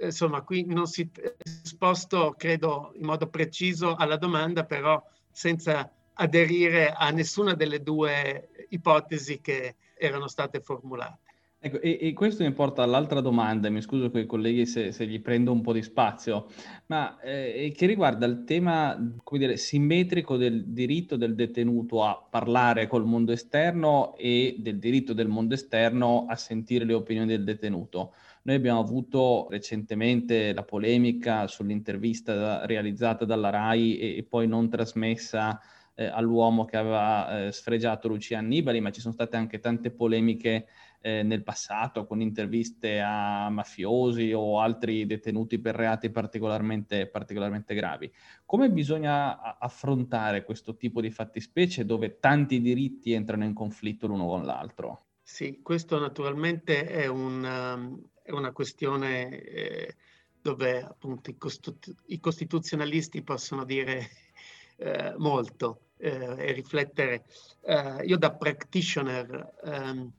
insomma 0.00 0.42
qui 0.42 0.64
non 0.66 0.86
si 0.86 1.08
sposto 1.62 2.34
credo 2.36 2.92
in 2.94 3.04
modo 3.04 3.28
preciso 3.28 3.94
alla 3.94 4.16
domanda 4.16 4.64
però 4.64 5.02
senza 5.30 5.92
aderire 6.14 6.90
a 6.90 7.10
nessuna 7.10 7.54
delle 7.54 7.82
due 7.82 8.66
ipotesi 8.70 9.40
che 9.40 9.76
erano 9.94 10.26
state 10.26 10.60
formulate. 10.60 11.19
Ecco, 11.62 11.78
e, 11.82 11.98
e, 12.00 12.12
questo 12.14 12.42
mi 12.42 12.52
porta 12.52 12.82
all'altra 12.82 13.20
domanda, 13.20 13.68
mi 13.68 13.82
scuso 13.82 14.10
con 14.10 14.20
i 14.20 14.24
colleghi 14.24 14.64
se, 14.64 14.92
se, 14.92 15.06
gli 15.06 15.20
prendo 15.20 15.52
un 15.52 15.60
po' 15.60 15.74
di 15.74 15.82
spazio, 15.82 16.46
ma 16.86 17.20
eh, 17.20 17.70
che 17.76 17.84
riguarda 17.84 18.24
il 18.24 18.44
tema, 18.44 18.96
dire, 19.32 19.58
simmetrico 19.58 20.38
del 20.38 20.68
diritto 20.68 21.16
del 21.16 21.34
detenuto 21.34 22.02
a 22.02 22.18
parlare 22.30 22.86
col 22.86 23.04
mondo 23.04 23.32
esterno 23.32 24.16
e 24.16 24.56
del 24.58 24.78
diritto 24.78 25.12
del 25.12 25.28
mondo 25.28 25.52
esterno 25.52 26.24
a 26.30 26.34
sentire 26.34 26.86
le 26.86 26.94
opinioni 26.94 27.28
del 27.28 27.44
detenuto. 27.44 28.14
Noi 28.44 28.56
abbiamo 28.56 28.80
avuto 28.80 29.46
recentemente 29.50 30.54
la 30.54 30.62
polemica 30.62 31.46
sull'intervista 31.46 32.64
realizzata 32.64 33.26
dalla 33.26 33.50
RAI 33.50 33.98
e, 33.98 34.16
e 34.16 34.22
poi 34.22 34.48
non 34.48 34.70
trasmessa 34.70 35.60
eh, 35.94 36.06
all'uomo 36.06 36.64
che 36.64 36.78
aveva 36.78 37.48
eh, 37.48 37.52
sfregiato 37.52 38.08
Lucia 38.08 38.38
Annibali, 38.38 38.80
ma 38.80 38.90
ci 38.90 39.02
sono 39.02 39.12
state 39.12 39.36
anche 39.36 39.60
tante 39.60 39.90
polemiche 39.90 40.66
eh, 41.00 41.22
nel 41.22 41.42
passato 41.42 42.06
con 42.06 42.20
interviste 42.20 43.00
a 43.00 43.48
mafiosi 43.48 44.32
o 44.32 44.60
altri 44.60 45.06
detenuti 45.06 45.58
per 45.58 45.74
reati 45.74 46.10
particolarmente, 46.10 47.06
particolarmente 47.06 47.74
gravi. 47.74 48.12
Come 48.44 48.70
bisogna 48.70 49.58
affrontare 49.58 50.44
questo 50.44 50.76
tipo 50.76 51.00
di 51.00 51.10
fattispecie 51.10 51.84
dove 51.84 52.18
tanti 52.18 52.60
diritti 52.60 53.12
entrano 53.12 53.44
in 53.44 53.54
conflitto 53.54 54.06
l'uno 54.06 54.26
con 54.26 54.44
l'altro? 54.44 55.06
Sì, 55.22 55.60
questo 55.62 55.98
naturalmente 55.98 56.86
è, 56.86 57.06
un, 57.06 57.44
um, 57.44 58.02
è 58.22 58.32
una 58.32 58.52
questione 58.52 59.40
eh, 59.40 59.96
dove 60.40 60.82
appunto 60.82 61.30
i, 61.30 61.36
costitu- 61.36 61.94
i, 62.06 62.18
costituzionalisti 62.18 63.22
possono 63.22 63.64
dire 63.64 64.08
eh, 64.76 65.14
molto 65.16 65.90
eh, 65.98 66.34
e 66.36 66.52
riflettere. 66.52 67.24
Eh, 67.62 68.04
io 68.06 68.16
da 68.16 68.32
practitioner 68.32 69.54
ehm, 69.62 70.12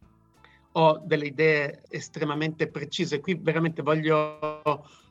ho 0.74 1.02
delle 1.04 1.26
idee 1.26 1.84
estremamente 1.90 2.68
precise. 2.68 3.20
Qui 3.20 3.36
veramente 3.42 3.82
voglio 3.82 4.62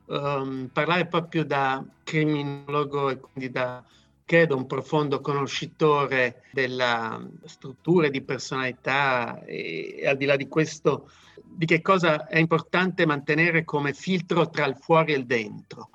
um, 0.05 0.69
parlare 0.71 1.07
proprio 1.07 1.45
da 1.45 1.83
criminologo 2.03 3.09
e 3.09 3.19
quindi 3.19 3.51
da, 3.51 3.83
credo, 4.25 4.55
un 4.55 4.65
profondo 4.65 5.21
conoscitore 5.21 6.43
della 6.51 7.21
struttura 7.45 8.09
di 8.09 8.21
personalità 8.21 9.43
e, 9.43 9.97
e 9.99 10.07
al 10.07 10.17
di 10.17 10.25
là 10.25 10.35
di 10.35 10.47
questo, 10.47 11.09
di 11.43 11.65
che 11.65 11.81
cosa 11.81 12.27
è 12.27 12.39
importante 12.39 13.05
mantenere 13.05 13.63
come 13.63 13.93
filtro 13.93 14.49
tra 14.49 14.65
il 14.65 14.77
fuori 14.77 15.13
e 15.13 15.17
il 15.17 15.25
dentro. 15.25 15.89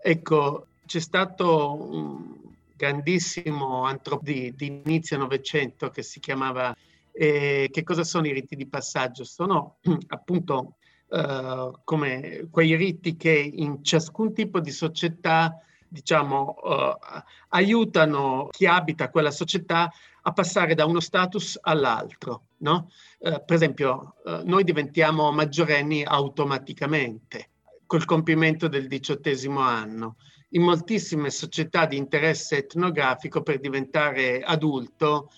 Ecco, 0.00 0.66
c'è 0.86 1.00
stato 1.00 1.74
un 1.74 2.36
grandissimo 2.76 3.84
antropo 3.84 4.22
di, 4.24 4.54
di 4.56 4.80
inizio 4.84 5.18
Novecento 5.18 5.90
che 5.90 6.02
si 6.02 6.20
chiamava 6.20 6.74
e 7.20 7.68
che 7.72 7.82
cosa 7.82 8.04
sono 8.04 8.28
i 8.28 8.32
riti 8.32 8.54
di 8.54 8.68
passaggio? 8.68 9.24
Sono 9.24 9.78
appunto 10.06 10.76
uh, 11.08 11.76
come 11.82 12.46
quei 12.48 12.76
riti 12.76 13.16
che 13.16 13.32
in 13.32 13.82
ciascun 13.82 14.32
tipo 14.32 14.60
di 14.60 14.70
società 14.70 15.60
diciamo, 15.88 16.54
uh, 16.62 17.22
aiutano 17.48 18.46
chi 18.52 18.66
abita 18.66 19.10
quella 19.10 19.32
società 19.32 19.90
a 20.22 20.32
passare 20.32 20.76
da 20.76 20.84
uno 20.84 21.00
status 21.00 21.58
all'altro. 21.60 22.44
No? 22.58 22.88
Uh, 23.18 23.42
per 23.44 23.56
esempio, 23.56 24.14
uh, 24.22 24.42
noi 24.44 24.62
diventiamo 24.62 25.32
maggiorenni 25.32 26.04
automaticamente 26.04 27.48
col 27.86 28.04
compimento 28.04 28.68
del 28.68 28.86
diciottesimo 28.86 29.58
anno. 29.58 30.18
In 30.50 30.62
moltissime 30.62 31.30
società 31.30 31.84
di 31.84 31.96
interesse 31.96 32.58
etnografico, 32.58 33.42
per 33.42 33.58
diventare 33.58 34.40
adulto, 34.40 35.30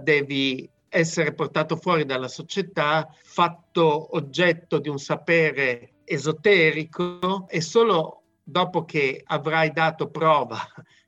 devi 0.00 0.66
essere 0.96 1.34
portato 1.34 1.76
fuori 1.76 2.04
dalla 2.04 2.28
società, 2.28 3.08
fatto 3.22 4.16
oggetto 4.16 4.78
di 4.78 4.88
un 4.88 4.98
sapere 4.98 5.96
esoterico 6.04 7.46
e 7.48 7.60
solo 7.60 8.22
dopo 8.42 8.84
che 8.84 9.22
avrai 9.24 9.72
dato 9.72 10.08
prova 10.08 10.58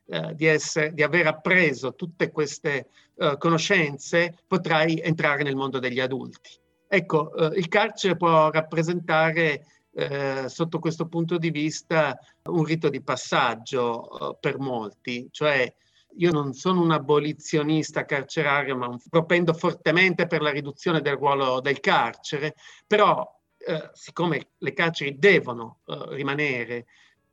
eh, 0.06 0.34
di, 0.34 0.46
essere, 0.46 0.92
di, 0.92 1.02
aver 1.02 1.26
appreso 1.26 1.94
tutte 1.94 2.30
queste 2.30 2.88
eh, 3.16 3.36
conoscenze, 3.38 4.38
potrai 4.46 5.00
entrare 5.00 5.42
nel 5.42 5.56
mondo 5.56 5.78
degli 5.78 6.00
adulti. 6.00 6.50
Ecco, 6.86 7.34
eh, 7.34 7.58
il 7.58 7.68
carcere 7.68 8.16
può 8.16 8.50
rappresentare 8.50 9.64
eh, 9.94 10.48
sotto 10.48 10.78
questo 10.78 11.06
punto 11.06 11.38
di 11.38 11.50
vista 11.50 12.18
un 12.44 12.64
rito 12.64 12.88
di 12.88 13.02
passaggio 13.02 14.32
eh, 14.32 14.36
per 14.40 14.58
molti, 14.58 15.28
cioè 15.30 15.72
io 16.18 16.30
non 16.30 16.52
sono 16.52 16.80
un 16.80 16.90
abolizionista 16.90 18.04
carcerario, 18.04 18.76
ma 18.76 18.96
propendo 19.08 19.52
fortemente 19.52 20.26
per 20.26 20.42
la 20.42 20.50
riduzione 20.50 21.00
del 21.00 21.16
ruolo 21.16 21.60
del 21.60 21.80
carcere, 21.80 22.54
però 22.86 23.26
eh, 23.58 23.90
siccome 23.92 24.50
le 24.58 24.72
carceri 24.72 25.18
devono 25.18 25.80
eh, 25.86 25.96
rimanere 26.10 26.86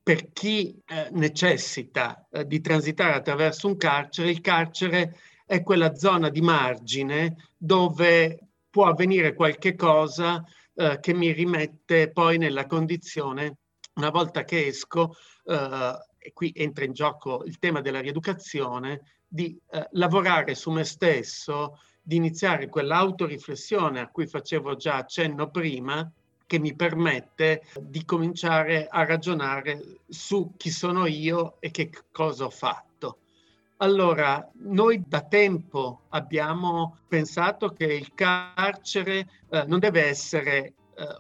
per 0.06 0.32
chi 0.34 0.80
eh, 0.86 1.10
necessita 1.14 2.28
eh, 2.32 2.46
di 2.46 2.62
transitare 2.62 3.14
attraverso 3.14 3.68
un 3.68 3.76
carcere, 3.76 4.30
il 4.30 4.42
carcere 4.42 5.18
è 5.48 5.64
quella 5.64 5.96
zona 5.96 6.30
di 6.30 6.42
margine 6.42 7.50
dove 7.58 8.50
può 8.70 8.86
avvenire 8.86 9.34
qualche 9.34 9.76
cosa 9.76 10.44
eh, 10.76 11.00
che 11.00 11.14
mi 11.14 11.32
rimette 11.32 12.12
poi 12.12 12.38
nella 12.38 12.68
condizione, 12.68 13.58
una 13.96 14.12
volta 14.12 14.44
che 14.44 14.68
esco, 14.68 15.16
eh, 15.46 15.94
e 16.26 16.34
qui 16.34 16.52
entra 16.56 16.86
in 16.86 16.94
gioco 16.94 17.44
il 17.46 17.60
tema 17.60 17.82
della 17.82 18.00
rieducazione, 18.00 19.02
di 19.28 19.56
eh, 19.70 19.88
lavorare 19.92 20.56
su 20.56 20.72
me 20.72 20.84
stesso, 20.84 21.80
di 22.02 22.16
iniziare 22.16 22.68
quell'autoriflessione 22.68 24.00
a 24.00 24.08
cui 24.08 24.26
facevo 24.26 24.76
già 24.76 24.96
accenno 24.96 25.52
prima, 25.52 26.12
che 26.48 26.58
mi 26.58 26.76
permette 26.76 27.64
di 27.80 28.04
cominciare 28.06 28.88
a 28.88 29.06
ragionare 29.06 30.00
su 30.08 30.54
chi 30.58 30.72
sono 30.72 31.06
io 31.06 31.58
e 31.60 31.70
che 31.70 31.92
cosa 32.12 32.46
ho 32.46 32.50
fatto. 32.50 33.20
Allora, 33.78 34.50
noi 34.64 35.04
da 35.06 35.22
tempo 35.22 36.06
abbiamo 36.10 36.98
pensato 37.08 37.70
che 37.70 37.86
il 37.86 38.14
carcere 38.16 39.28
eh, 39.50 39.64
non 39.68 39.78
deve 39.78 40.06
essere 40.06 40.58
eh, 40.64 40.74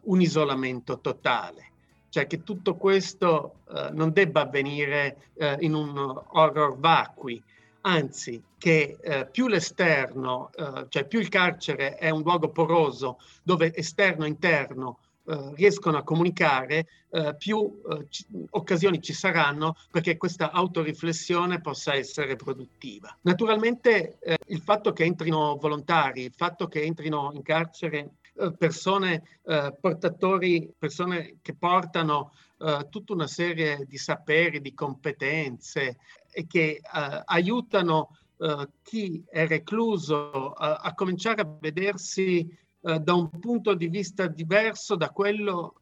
un 0.04 0.20
isolamento 0.20 1.00
totale 1.00 1.74
cioè 2.16 2.28
che 2.28 2.44
tutto 2.44 2.76
questo 2.76 3.56
eh, 3.70 3.90
non 3.92 4.14
debba 4.14 4.44
avvenire 4.44 5.32
eh, 5.34 5.58
in 5.60 5.74
un 5.74 5.98
horror 5.98 6.80
vacui, 6.80 7.44
anzi 7.82 8.42
che 8.58 8.98
eh, 9.02 9.26
più 9.26 9.50
l'esterno, 9.50 10.50
eh, 10.56 10.86
cioè 10.88 11.06
più 11.08 11.20
il 11.20 11.28
carcere 11.28 11.96
è 11.96 12.10
un 12.10 12.22
luogo 12.22 12.52
poroso 12.52 13.18
dove 13.44 13.76
esterno 13.76 14.24
e 14.24 14.30
interno 14.30 15.00
eh, 15.26 15.52
riescono 15.56 15.98
a 15.98 16.04
comunicare, 16.04 16.88
eh, 17.12 17.36
più 17.38 17.82
c- 18.10 18.24
occasioni 18.52 19.02
ci 19.02 19.12
saranno 19.12 19.76
perché 19.92 20.16
questa 20.16 20.52
autoriflessione 20.52 21.60
possa 21.60 21.96
essere 21.96 22.38
produttiva. 22.38 23.14
Naturalmente 23.24 24.20
il 24.48 24.62
fatto 24.62 24.94
che 24.94 25.04
entrino 25.04 25.58
volontari, 25.58 26.22
il 26.22 26.34
fatto 26.34 26.70
che 26.70 26.82
entrino 26.82 27.32
in 27.34 27.42
carcere 27.42 28.12
persone 28.58 29.40
eh, 29.44 29.76
portatori, 29.80 30.74
persone 30.78 31.38
che 31.42 31.56
portano 31.56 32.34
eh, 32.58 32.88
tutta 32.90 33.14
una 33.14 33.28
serie 33.28 33.86
di 33.88 33.98
saperi, 33.98 34.62
di 34.62 34.74
competenze 34.74 35.98
e 36.32 36.46
che 36.46 36.82
eh, 36.82 36.82
aiutano 37.26 38.18
eh, 38.38 38.68
chi 38.84 39.24
è 39.28 39.48
recluso 39.48 40.52
a, 40.52 40.94
cominciare 40.94 41.42
a 41.42 41.58
vedersi 41.60 42.48
eh, 42.82 43.00
da 43.00 43.14
un 43.14 43.30
punto 43.40 43.74
di 43.74 43.88
vista 43.88 44.28
diverso 44.28 44.96
da 44.96 45.10
quello 45.10 45.76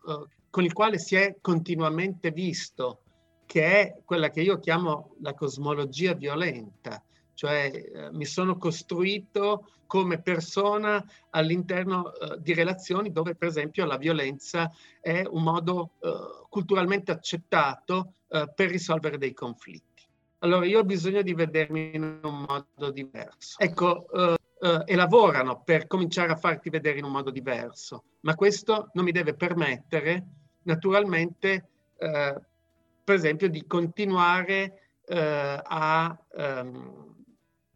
con 0.49 0.63
il 0.63 0.73
quale 0.73 0.99
si 0.99 1.15
è 1.15 1.37
continuamente 1.41 2.29
visto, 2.29 3.01
che 3.47 3.65
è 3.65 4.01
quella 4.05 4.29
che 4.29 4.41
io 4.41 4.59
chiamo 4.59 5.15
la 5.21 5.33
cosmologia 5.33 6.13
violenta 6.13 7.03
cioè 7.33 7.71
eh, 7.73 8.11
mi 8.11 8.25
sono 8.25 8.57
costruito 8.57 9.67
come 9.93 10.19
persona 10.19 11.05
all'interno 11.31 12.13
eh, 12.13 12.37
di 12.39 12.53
relazioni 12.53 13.11
dove 13.11 13.35
per 13.35 13.49
esempio 13.49 13.85
la 13.85 13.97
violenza 13.97 14.71
è 14.99 15.23
un 15.29 15.43
modo 15.43 15.91
eh, 15.99 16.47
culturalmente 16.49 17.11
accettato 17.11 18.13
eh, 18.27 18.51
per 18.55 18.69
risolvere 18.69 19.17
dei 19.17 19.33
conflitti. 19.33 20.03
Allora 20.39 20.65
io 20.65 20.79
ho 20.79 20.83
bisogno 20.83 21.21
di 21.21 21.33
vedermi 21.33 21.91
in 21.93 22.19
un 22.23 22.45
modo 22.47 22.91
diverso. 22.91 23.59
Ecco, 23.59 24.09
eh, 24.11 24.37
eh, 24.59 24.81
e 24.85 24.95
lavorano 24.95 25.61
per 25.61 25.87
cominciare 25.87 26.31
a 26.31 26.37
farti 26.37 26.69
vedere 26.69 26.97
in 26.97 27.05
un 27.05 27.11
modo 27.11 27.29
diverso, 27.29 28.03
ma 28.21 28.33
questo 28.33 28.89
non 28.93 29.05
mi 29.05 29.11
deve 29.11 29.35
permettere 29.35 30.25
naturalmente, 30.63 31.67
per 31.97 33.15
esempio, 33.15 33.49
di 33.49 33.67
continuare 33.67 34.93
a... 35.07 36.17
Um, 36.31 37.13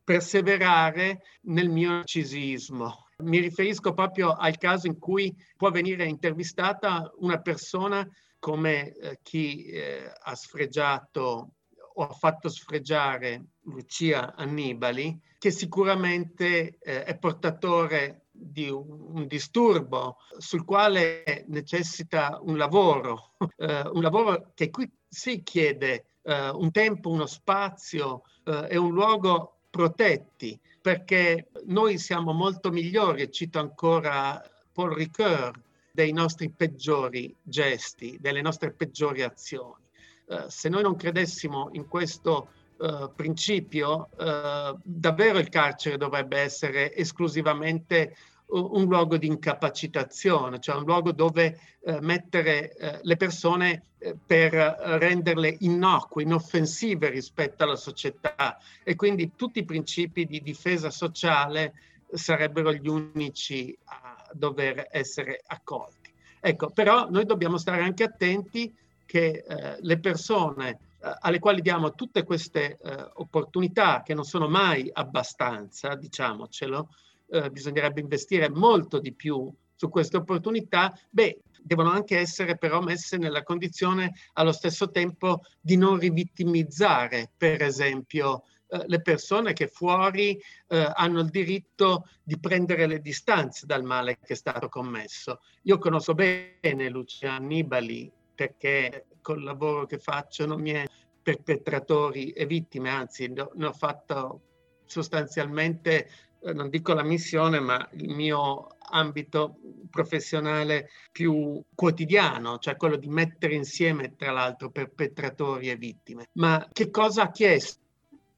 perseverare 0.08 1.22
nel 1.48 1.68
mio 1.68 1.90
narcisismo. 1.90 3.08
Mi 3.26 3.40
riferisco 3.40 3.94
proprio 3.94 4.32
al 4.32 4.58
caso 4.58 4.88
in 4.88 4.98
cui 5.00 5.36
può 5.58 5.70
venire 5.70 6.06
intervistata 6.06 7.12
una 7.18 7.42
persona 7.42 8.10
come 8.40 8.94
eh, 8.94 9.20
chi 9.22 9.66
eh, 9.66 10.10
ha 10.18 10.34
sfregiato 10.34 11.56
o 11.96 12.08
ha 12.08 12.14
fatto 12.14 12.48
sfregiare 12.48 13.48
Lucia 13.64 14.34
Annibali, 14.34 15.20
che 15.38 15.52
sicuramente 15.52 16.78
eh, 16.80 17.04
è 17.04 17.18
portatore 17.18 18.28
di 18.32 18.70
un, 18.70 19.28
disturbo 19.28 20.20
sul 20.38 20.64
quale 20.64 21.44
necessita 21.48 22.40
un 22.44 22.56
lavoro, 22.56 23.34
un 23.58 24.02
lavoro 24.02 24.52
che 24.54 24.70
qui 24.70 24.90
si 25.06 25.44
chiede 25.44 26.12
un 26.28 26.72
tempo, 26.72 27.10
uno 27.10 27.26
spazio 27.26 28.24
e 28.68 28.78
un 28.78 28.92
luogo 28.92 29.57
protetti, 29.78 30.60
perché 30.82 31.50
noi 31.66 32.00
siamo 32.00 32.34
molto 32.34 32.72
migliori, 32.72 33.32
cito 33.32 33.60
ancora 33.60 34.42
Paul 34.74 34.96
Ricoeur, 34.96 35.52
dei 35.92 36.12
nostri 36.12 36.50
peggiori 36.50 37.36
gesti, 37.44 38.18
delle 38.20 38.42
nostre 38.42 38.72
peggiori 38.72 39.22
azioni. 39.22 39.86
Uh, 40.26 40.48
se 40.48 40.68
noi 40.70 40.82
non 40.82 40.96
credessimo 40.96 41.70
in 41.74 41.88
questo 41.88 42.50
eh, 42.80 43.10
principio, 43.16 44.10
eh, 44.20 44.76
davvero 44.84 45.40
il 45.40 45.50
carcere 45.50 45.98
dovrebbe 45.98 46.38
essere 46.38 46.94
esclusivamente 46.96 48.16
un 48.50 48.86
luogo 48.86 49.18
di 49.18 49.28
incapacitazione, 49.28 50.60
cioè 50.60 50.78
un 50.78 50.84
luogo 50.84 51.12
dove 51.12 51.60
eh, 51.82 52.00
mettere 52.02 52.74
eh, 52.76 53.00
le 53.02 53.18
persone 53.18 53.84
eh, 53.98 54.16
per 54.26 54.54
renderle 54.54 55.58
innocue, 55.60 56.24
inoffensive 56.24 57.10
rispetto 57.10 57.64
alla 57.64 57.76
società 57.76 58.58
e 58.84 58.96
quindi 58.96 59.34
tutti 59.36 59.60
i 59.60 59.66
principi 59.66 60.26
di 60.26 60.42
difesa 60.42 60.90
sociale 60.90 61.74
sarebbero 62.12 62.72
gli 62.72 62.88
unici 62.88 63.78
a 63.86 64.30
dover 64.32 64.88
essere 64.92 65.42
accolti. 65.46 66.14
Ecco, 66.40 66.70
però 66.70 67.10
noi 67.10 67.26
dobbiamo 67.26 67.58
stare 67.58 67.82
anche 67.82 68.04
attenti 68.04 68.74
che 69.06 69.44
eh, 69.46 69.78
le 69.80 70.00
persone 70.00 70.80
eh, 71.02 71.16
alle 71.20 71.40
quali 71.40 71.62
diamo 71.62 71.94
tutte 71.94 72.24
queste 72.24 72.78
eh, 72.78 73.10
opportunità, 73.16 74.04
che 74.04 74.14
non 74.14 74.24
sono 74.24 74.48
mai 74.48 74.90
abbastanza, 74.92 75.96
diciamocelo, 75.96 76.90
eh, 77.30 77.50
bisognerebbe 77.50 78.02
investire 78.02 78.50
molto 78.50 79.00
di 79.00 79.14
più 79.14 79.52
su 79.76 79.90
queste 79.90 80.18
opportunità, 80.18 80.98
beh, 81.10 81.42
devono 81.62 81.92
anche 81.92 82.18
essere 82.18 82.58
però 82.58 82.82
messe 82.82 83.18
nella 83.18 83.44
condizione 83.44 84.14
allo 84.34 84.52
stesso 84.52 84.90
tempo 84.90 85.42
di 85.60 85.78
non 85.78 86.00
rivittimizzare, 86.00 87.32
per 87.38 87.62
esempio, 87.62 88.44
eh, 88.70 88.84
le 88.88 89.02
persone 89.02 89.54
che 89.54 89.68
fuori 89.68 90.40
eh, 90.68 90.92
hanno 90.96 91.20
il 91.20 91.30
diritto 91.30 92.08
di 92.24 92.40
prendere 92.40 92.86
le 92.88 93.00
distanze 93.00 93.66
dal 93.66 93.84
male 93.84 94.18
che 94.18 94.34
è 94.34 94.36
stato 94.36 94.68
commesso. 94.68 95.42
Io 95.64 95.78
conosco 95.78 96.14
bene 96.14 96.90
Lucia 96.90 97.34
Annibali 97.34 98.12
perché 98.34 99.06
col 99.22 99.44
lavoro 99.44 99.86
che 99.86 100.00
faccio 100.00 100.46
non 100.46 100.62
mi 100.62 100.72
è 100.72 100.86
perpetratori 101.22 102.32
e 102.32 102.46
vittime, 102.46 102.90
anzi 102.90 103.28
ne 103.28 103.66
ho 103.66 103.74
fatto 103.74 104.42
sostanzialmente 104.86 106.10
non 106.54 106.70
dico 106.70 106.94
la 106.94 107.04
missione, 107.04 107.60
ma 107.60 107.88
il 107.94 108.10
mio 108.10 108.68
ambito 108.90 109.58
professionale 109.90 110.90
più 111.12 111.62
quotidiano, 111.74 112.58
cioè 112.58 112.76
quello 112.76 112.96
di 112.96 113.10
mettere 113.10 113.56
insieme, 113.56 114.16
tra 114.16 114.32
l'altro, 114.32 114.70
perpetratori 114.70 115.70
e 115.70 115.76
vittime. 115.76 116.30
Ma 116.34 116.68
che 116.72 116.90
cosa 116.90 117.24
ha 117.24 117.32
chiesto? 117.32 117.82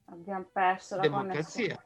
Abbiamo 0.06 0.46
perso 0.52 0.96
la 0.96 1.02
democrazia, 1.02 1.82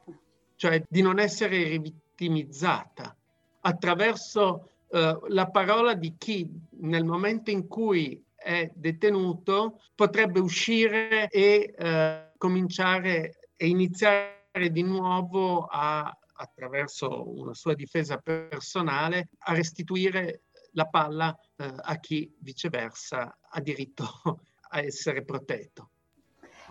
cioè 0.55 0.83
di 0.87 1.01
non 1.01 1.19
essere 1.19 1.63
rivittimizzata 1.63 3.15
attraverso 3.61 4.69
eh, 4.89 5.19
la 5.27 5.49
parola 5.49 5.93
di 5.93 6.15
chi 6.17 6.49
nel 6.81 7.05
momento 7.05 7.51
in 7.51 7.67
cui 7.67 8.23
è 8.35 8.71
detenuto 8.73 9.81
potrebbe 9.95 10.39
uscire 10.39 11.27
e 11.29 11.73
eh, 11.75 12.31
cominciare 12.37 13.49
e 13.55 13.67
iniziare 13.67 14.44
di 14.71 14.83
nuovo 14.83 15.65
a, 15.65 16.11
attraverso 16.33 17.29
una 17.37 17.53
sua 17.53 17.73
difesa 17.73 18.17
personale, 18.17 19.29
a 19.39 19.53
restituire 19.53 20.43
la 20.71 20.85
palla 20.85 21.37
eh, 21.55 21.73
a 21.75 21.99
chi 21.99 22.33
viceversa 22.39 23.37
ha 23.41 23.61
diritto 23.61 24.05
a 24.69 24.79
essere 24.79 25.23
protetto. 25.23 25.91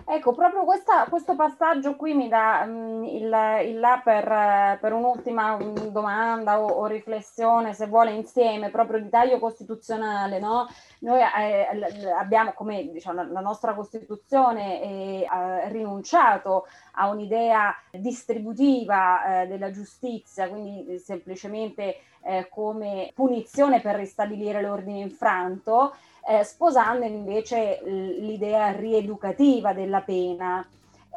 Ecco, 0.07 0.33
proprio 0.33 0.64
questa, 0.64 1.04
questo 1.09 1.37
passaggio 1.37 1.94
qui 1.94 2.14
mi 2.14 2.28
dà 2.28 2.64
um, 2.66 3.04
il, 3.04 3.33
il, 3.64 3.78
là 3.78 4.00
per, 4.02 4.78
per 4.80 4.92
un'ultima 4.92 5.57
domanda 5.90 6.61
o, 6.61 6.66
o, 6.66 6.87
riflessione, 6.87 7.72
se 7.72 7.87
vuole, 7.87 8.12
insieme, 8.12 8.70
proprio 8.70 9.00
di 9.00 9.09
taglio 9.09 9.38
costituzionale. 9.38 10.40
No? 10.40 10.66
Noi 11.00 11.20
eh, 11.20 12.11
abbiamo, 12.11 12.52
come 12.54 12.90
diciamo, 12.90 13.24
la 13.30 13.40
nostra 13.40 13.74
Costituzione, 13.74 14.83
eh, 14.83 15.68
rinunciato 15.68 16.66
a 16.94 17.09
un'idea 17.09 17.74
distributiva 17.90 19.42
eh, 19.42 19.46
della 19.46 19.70
giustizia, 19.70 20.48
quindi 20.48 20.98
semplicemente 20.98 21.98
eh, 22.22 22.48
come 22.50 23.11
punizione 23.14 23.80
per 23.80 23.96
ristabilire 23.96 24.61
l'ordine 24.61 25.00
infranto 25.00 25.94
eh, 26.26 26.44
sposando 26.44 27.04
invece 27.04 27.80
l'idea 27.84 28.72
rieducativa 28.72 29.72
della 29.72 30.00
pena. 30.00 30.66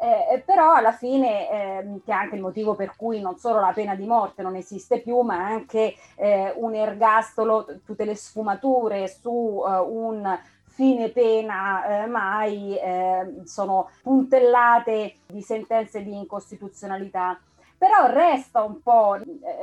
Eh, 0.00 0.40
però 0.46 0.74
alla 0.74 0.92
fine, 0.92 1.50
eh, 1.50 2.00
che 2.04 2.12
è 2.12 2.14
anche 2.14 2.36
il 2.36 2.40
motivo 2.40 2.74
per 2.76 2.94
cui 2.94 3.20
non 3.20 3.36
solo 3.36 3.58
la 3.58 3.72
pena 3.72 3.96
di 3.96 4.06
morte 4.06 4.42
non 4.42 4.54
esiste 4.54 5.00
più, 5.00 5.20
ma 5.22 5.44
anche 5.44 5.96
eh, 6.14 6.52
un 6.56 6.74
ergastolo, 6.74 7.66
tutte 7.84 8.04
le 8.04 8.14
sfumature 8.14 9.08
su 9.08 9.64
eh, 9.66 9.78
un 9.78 10.38
fine 10.66 11.08
pena 11.08 12.04
eh, 12.04 12.06
mai 12.06 12.78
eh, 12.78 13.40
sono 13.42 13.90
puntellate 14.00 15.16
di 15.26 15.42
sentenze 15.42 16.04
di 16.04 16.16
incostituzionalità 16.16 17.36
però 17.76 18.12
resta 18.12 18.62
un 18.62 18.82
po', 18.82 19.16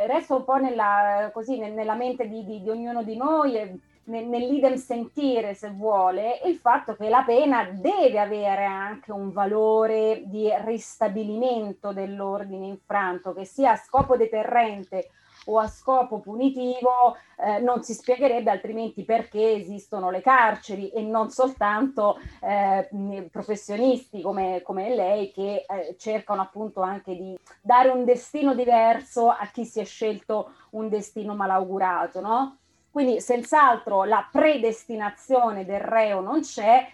resta 0.07 0.35
un 0.35 0.45
po 0.45 0.55
nella, 0.55 1.29
così, 1.33 1.57
nella 1.57 1.95
mente 1.95 2.29
di, 2.29 2.45
di, 2.45 2.61
di 2.61 2.69
ognuno 2.69 3.03
di 3.03 3.17
noi 3.17 3.81
nell'idem 4.05 4.75
sentire, 4.75 5.53
se 5.53 5.69
vuole, 5.71 6.41
il 6.45 6.57
fatto 6.57 6.95
che 6.95 7.09
la 7.09 7.23
pena 7.25 7.63
deve 7.71 8.19
avere 8.19 8.65
anche 8.65 9.11
un 9.11 9.31
valore 9.31 10.23
di 10.25 10.51
ristabilimento 10.63 11.93
dell'ordine 11.93 12.67
infranto, 12.67 13.33
che 13.33 13.45
sia 13.45 13.71
a 13.71 13.77
scopo 13.77 14.17
deterrente 14.17 15.09
o 15.45 15.59
a 15.59 15.67
scopo 15.67 16.19
punitivo, 16.19 17.15
eh, 17.37 17.59
non 17.59 17.83
si 17.83 17.93
spiegherebbe 17.93 18.49
altrimenti 18.49 19.03
perché 19.03 19.53
esistono 19.53 20.09
le 20.09 20.21
carceri 20.21 20.89
e 20.89 21.01
non 21.01 21.29
soltanto 21.29 22.17
eh, 22.41 23.29
professionisti 23.31 24.21
come, 24.21 24.61
come, 24.63 24.95
lei 24.95 25.31
che 25.31 25.65
eh, 25.67 25.95
cercano 25.97 26.41
appunto 26.41 26.81
anche 26.81 27.15
di 27.15 27.37
dare 27.61 27.89
un 27.89 28.05
destino 28.05 28.55
diverso 28.55 29.29
a 29.29 29.45
chi 29.51 29.65
si 29.65 29.79
è 29.79 29.85
scelto 29.85 30.53
un 30.71 30.89
destino 30.89 31.35
malaugurato, 31.35 32.21
no? 32.21 32.57
Quindi 32.95 33.19
senz'altro 33.19 34.05
la 34.05 34.25
predestinazione 34.31 35.65
del 35.65 35.81
reo 35.81 36.21
non 36.21 36.39
c'è, 36.39 36.89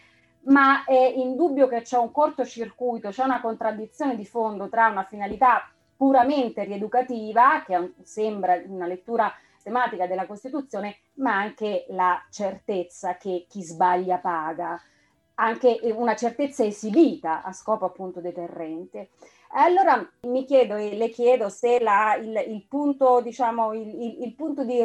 ma 0.46 0.84
è 0.84 1.14
indubbio 1.16 1.68
che 1.68 1.84
c'è 1.84 2.00
un 2.00 2.12
cortocircuito, 2.12 3.10
c'è 3.10 3.24
una 3.24 3.40
contraddizione 3.40 4.16
di 4.16 4.26
fondo 4.26 4.68
tra 4.68 4.88
una 4.88 5.04
finalità 5.04 5.72
puramente 5.96 6.64
rieducativa, 6.64 7.62
che 7.64 7.94
sembra 8.02 8.60
una 8.66 8.88
lettura 8.88 9.32
tematica 9.62 10.08
della 10.08 10.26
Costituzione, 10.26 11.02
ma 11.18 11.36
anche 11.36 11.86
la 11.90 12.20
certezza 12.32 13.18
che 13.18 13.46
chi 13.48 13.62
sbaglia 13.62 14.18
paga, 14.18 14.82
anche 15.36 15.82
una 15.94 16.16
certezza 16.16 16.64
esibita 16.66 17.44
a 17.44 17.52
scopo 17.52 17.86
appunto 17.86 18.22
deterrente. 18.22 19.12
Allora 19.54 20.10
mi 20.22 20.46
chiedo 20.46 20.76
e 20.76 20.96
le 20.96 21.10
chiedo 21.10 21.50
se 21.50 21.80
la, 21.82 22.16
il, 22.16 22.44
il, 22.48 22.66
punto, 22.68 23.20
diciamo, 23.20 23.74
il, 23.74 24.24
il 24.24 24.34
punto 24.34 24.64
di, 24.64 24.82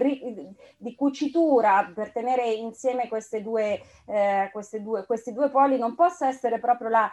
di, 0.76 0.94
cucitura 0.96 1.92
per 1.94 2.10
tenere 2.10 2.50
insieme 2.50 3.08
due, 3.42 3.80
eh, 4.06 4.50
due, 4.80 5.06
questi 5.06 5.32
due 5.32 5.50
poli 5.50 5.78
non 5.78 5.94
possa 5.94 6.26
essere 6.26 6.58
proprio 6.58 6.88
la, 6.88 7.10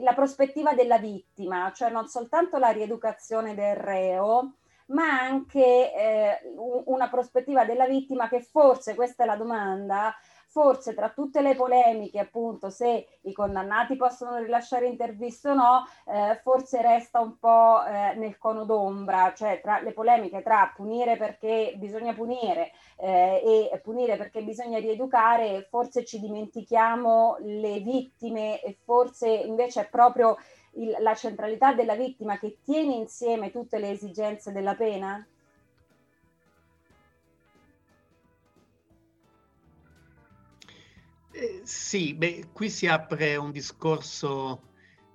la 0.00 0.14
prospettiva 0.14 0.72
della 0.72 0.98
vittima, 0.98 1.70
cioè 1.74 1.90
non 1.90 2.06
soltanto 2.08 2.56
la 2.56 2.70
rieducazione 2.70 3.54
del 3.54 3.76
reo, 3.76 4.54
ma 4.86 5.20
anche 5.20 5.92
eh, 5.92 6.40
una 6.86 7.08
prospettiva 7.08 7.64
della 7.64 7.86
vittima 7.86 8.28
che 8.28 8.40
forse, 8.40 8.94
questa 8.94 9.24
è 9.24 9.26
la 9.26 9.36
domanda, 9.36 10.14
forse 10.56 10.94
tra 10.94 11.10
tutte 11.10 11.42
le 11.42 11.54
polemiche, 11.54 12.18
appunto, 12.18 12.70
se 12.70 13.18
i 13.24 13.32
condannati 13.34 13.94
possono 13.94 14.38
rilasciare 14.38 14.86
interviste 14.86 15.50
o 15.50 15.54
no, 15.54 15.84
eh, 16.06 16.40
forse 16.42 16.80
resta 16.80 17.20
un 17.20 17.38
po' 17.38 17.84
eh, 17.84 18.14
nel 18.14 18.38
cono 18.38 18.64
d'ombra, 18.64 19.34
cioè 19.34 19.60
tra 19.60 19.80
le 19.80 19.92
polemiche 19.92 20.40
tra 20.40 20.72
punire 20.74 21.18
perché 21.18 21.74
bisogna 21.76 22.14
punire 22.14 22.70
eh, 22.96 23.68
e 23.70 23.78
punire 23.80 24.16
perché 24.16 24.42
bisogna 24.42 24.78
rieducare, 24.78 25.66
forse 25.68 26.06
ci 26.06 26.20
dimentichiamo 26.20 27.36
le 27.40 27.80
vittime 27.80 28.62
e 28.62 28.78
forse 28.82 29.28
invece 29.28 29.82
è 29.82 29.88
proprio 29.90 30.38
il, 30.76 30.96
la 31.00 31.14
centralità 31.14 31.74
della 31.74 31.96
vittima 31.96 32.38
che 32.38 32.60
tiene 32.64 32.94
insieme 32.94 33.50
tutte 33.50 33.78
le 33.78 33.90
esigenze 33.90 34.52
della 34.52 34.74
pena? 34.74 35.22
Sì, 41.66 42.14
beh, 42.14 42.50
qui 42.52 42.70
si 42.70 42.86
apre 42.86 43.34
un 43.34 43.50
discorso 43.50 44.62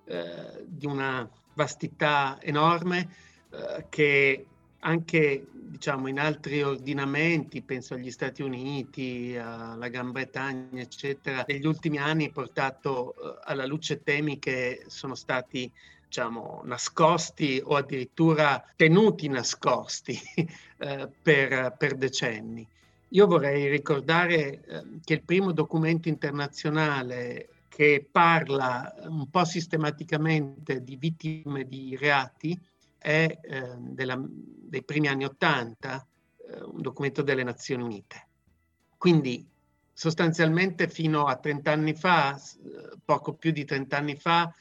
eh, 0.06 0.66
di 0.66 0.86
una 0.86 1.28
vastità 1.54 2.38
enorme 2.42 3.10
eh, 3.50 3.86
che 3.88 4.46
anche 4.80 5.48
diciamo, 5.54 6.08
in 6.08 6.20
altri 6.20 6.62
ordinamenti, 6.62 7.62
penso 7.62 7.94
agli 7.94 8.12
Stati 8.12 8.42
Uniti, 8.42 9.38
alla 9.38 9.88
Gran 9.88 10.12
Bretagna, 10.12 10.82
eccetera, 10.82 11.46
negli 11.48 11.66
ultimi 11.66 11.98
anni 11.98 12.26
ha 12.26 12.32
portato 12.32 13.14
eh, 13.14 13.40
alla 13.44 13.66
luce 13.66 14.04
temi 14.04 14.38
che 14.38 14.84
sono 14.88 15.16
stati 15.16 15.72
diciamo, 16.06 16.62
nascosti 16.66 17.62
o 17.64 17.78
addirittura 17.78 18.62
tenuti 18.76 19.30
nascosti 19.30 20.20
eh, 20.80 21.10
per, 21.22 21.76
per 21.78 21.96
decenni. 21.96 22.68
Io 23.13 23.28
vorrei 23.28 23.69
ricordare 23.69 24.62
eh, 24.63 24.84
che 25.04 25.13
il 25.13 25.24
primo 25.24 25.52
documento 25.52 26.08
internazionale 26.08 27.50
che 27.67 28.08
parla 28.10 28.93
un 29.08 29.30
po' 29.30 29.45
sistematicamente 29.45 30.84
di 30.84 30.95
vittime 30.95 31.65
di 31.65 31.95
reati 31.97 32.58
è 32.97 33.39
eh, 33.41 33.76
della, 33.78 34.21
dei 34.21 34.84
primi 34.84 35.08
anni 35.08 35.26
Ottanta, 35.26 36.06
un 36.65 36.82
documento 36.82 37.21
delle 37.21 37.43
Nazioni 37.43 37.84
Unite. 37.84 38.28
Quindi 38.97 39.47
sostanzialmente 39.93 40.88
fino 40.89 41.26
a 41.26 41.38
30 41.38 41.71
anni 41.71 41.93
fa, 41.93 42.39
poco 43.04 43.34
più 43.34 43.52
di 43.52 43.63
30 43.65 43.97
anni 43.97 44.15
fa, 44.15 44.54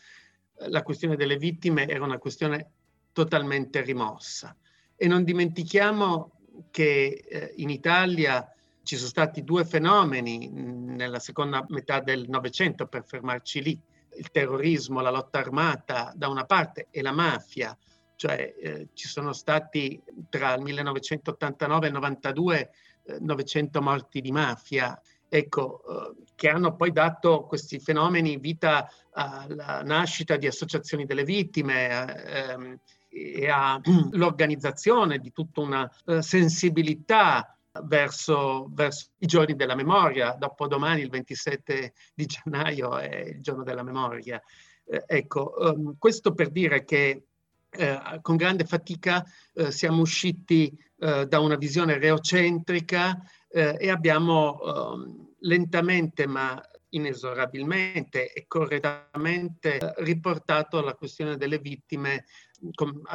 la 0.69 0.83
questione 0.83 1.17
delle 1.17 1.37
vittime 1.37 1.87
era 1.87 2.05
una 2.05 2.19
questione 2.19 2.71
totalmente 3.13 3.81
rimossa. 3.83 4.57
E 4.97 5.07
non 5.09 5.25
dimentichiamo 5.25 6.40
che 6.71 7.25
eh, 7.29 7.53
in 7.57 7.71
Italia 7.71 8.47
ci 8.83 8.97
sono 8.97 9.09
stati 9.09 9.45
due 9.45 9.65
fenomeni 9.65 10.49
nella 10.49 11.19
seconda 11.19 11.65
metà 11.69 12.01
del 12.01 12.29
Novecento 12.29 12.87
per 12.87 13.05
fermarci 13.05 13.63
lì, 13.63 13.81
il 14.17 14.31
terrorismo, 14.31 15.01
la 15.01 15.11
lotta 15.11 15.39
armata 15.39 16.13
da 16.17 16.29
una 16.29 16.45
parte 16.45 16.89
e 16.91 17.03
la 17.03 17.13
mafia, 17.13 17.77
cioè 18.17 18.55
eh, 18.61 18.89
ci 18.95 19.09
sono 19.09 19.33
stati 19.33 20.03
tra 20.29 20.55
il 20.55 20.63
1989 20.63 21.85
e 21.85 21.89
il 21.89 21.95
92 21.95 22.71
eh, 23.05 23.19
900 23.21 23.81
morti 23.81 24.21
di 24.21 24.33
mafia, 24.33 25.01
ecco, 25.29 25.83
eh, 25.87 26.25
che 26.35 26.49
hanno 26.49 26.75
poi 26.75 26.93
dato 26.93 27.45
questi 27.45 27.79
fenomeni 27.79 28.37
vita 28.39 28.91
alla 29.13 29.83
nascita 29.83 30.37
di 30.37 30.47
associazioni 30.47 31.07
delle 31.07 31.25
vittime 31.25 32.25
ehm, 32.25 32.79
e 33.11 33.49
all'organizzazione 33.49 35.19
di 35.21 35.33
tutta 35.33 35.61
una 35.61 35.91
eh, 36.07 36.23
sensibilità 36.23 37.57
verso, 37.85 38.69
verso, 38.73 39.09
i 39.19 39.27
giorni 39.27 39.55
della 39.55 39.75
memoria. 39.75 40.33
Dopodomani, 40.33 41.03
il 41.03 41.11
27 41.11 41.93
di 42.15 42.27
gennaio, 42.27 42.97
è 42.99 43.33
il 43.35 43.41
giorno 43.41 43.63
della 43.65 43.83
memoria. 43.83 44.41
Eh, 44.85 45.05
ecco, 45.07 45.55
um, 45.59 45.97
questo 45.99 46.35
per 46.35 46.51
dire 46.51 46.85
che 46.85 47.25
eh, 47.71 48.19
con 48.23 48.37
grande 48.37 48.65
fatica 48.65 49.25
eh, 49.55 49.71
siamo 49.71 50.01
usciti 50.01 50.77
eh, 50.99 51.27
da 51.27 51.39
una 51.39 51.57
visione 51.57 51.99
reocentrica 51.99 53.23
eh, 53.49 53.77
e 53.79 53.91
abbiamo 53.91 54.61
ehm, 54.61 55.29
lentamente 55.41 56.27
ma 56.27 56.61
inesorabilmente 56.91 58.33
e 58.33 58.47
correttamente 58.49 59.95
riportato 59.99 60.81
la 60.81 60.95
questione 60.95 61.37
delle 61.37 61.59
vittime 61.59 62.25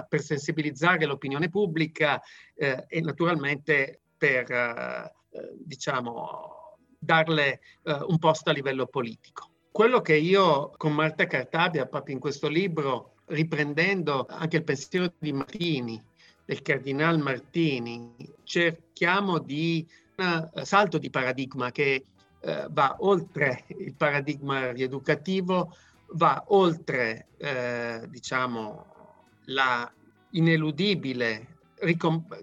per 0.08 0.21
sensibilizzare 0.21 1.05
l'opinione 1.05 1.49
pubblica 1.49 2.21
eh, 2.55 2.86
e 2.88 3.01
naturalmente 3.01 4.01
per 4.17 4.51
eh, 4.51 5.12
diciamo 5.58 6.77
darle 6.97 7.60
eh, 7.84 7.93
un 8.08 8.17
posto 8.17 8.49
a 8.49 8.53
livello 8.53 8.88
politico. 8.88 9.49
Quello 9.71 10.01
che 10.01 10.15
io 10.15 10.71
con 10.77 10.93
Marta 10.93 11.27
Cartabia, 11.27 11.86
proprio 11.86 12.15
in 12.15 12.21
questo 12.21 12.47
libro, 12.47 13.15
riprendendo 13.25 14.25
anche 14.29 14.58
il 14.58 14.63
pensiero 14.63 15.12
di 15.17 15.34
Martini, 15.34 16.01
del 16.45 16.62
cardinal 16.62 17.19
Martini, 17.19 18.15
cerchiamo 18.43 19.39
di 19.39 19.86
un 20.17 20.49
salto 20.63 20.97
di 20.97 21.10
paradigma 21.10 21.71
che 21.71 22.05
eh, 22.39 22.67
va 22.69 22.95
oltre 22.99 23.65
il 23.79 23.95
paradigma 23.95 24.71
rieducativo, 24.71 25.75
va 26.13 26.43
oltre, 26.47 27.27
eh, 27.38 28.08
diciamo, 28.08 29.04
la 29.45 29.91
ineludibile 30.31 31.58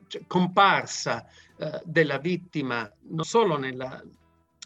cioè, 0.06 0.22
comparsa 0.26 1.26
eh, 1.56 1.80
della 1.84 2.18
vittima, 2.18 2.90
non 3.08 3.24
solo 3.24 3.56
nel 3.56 4.10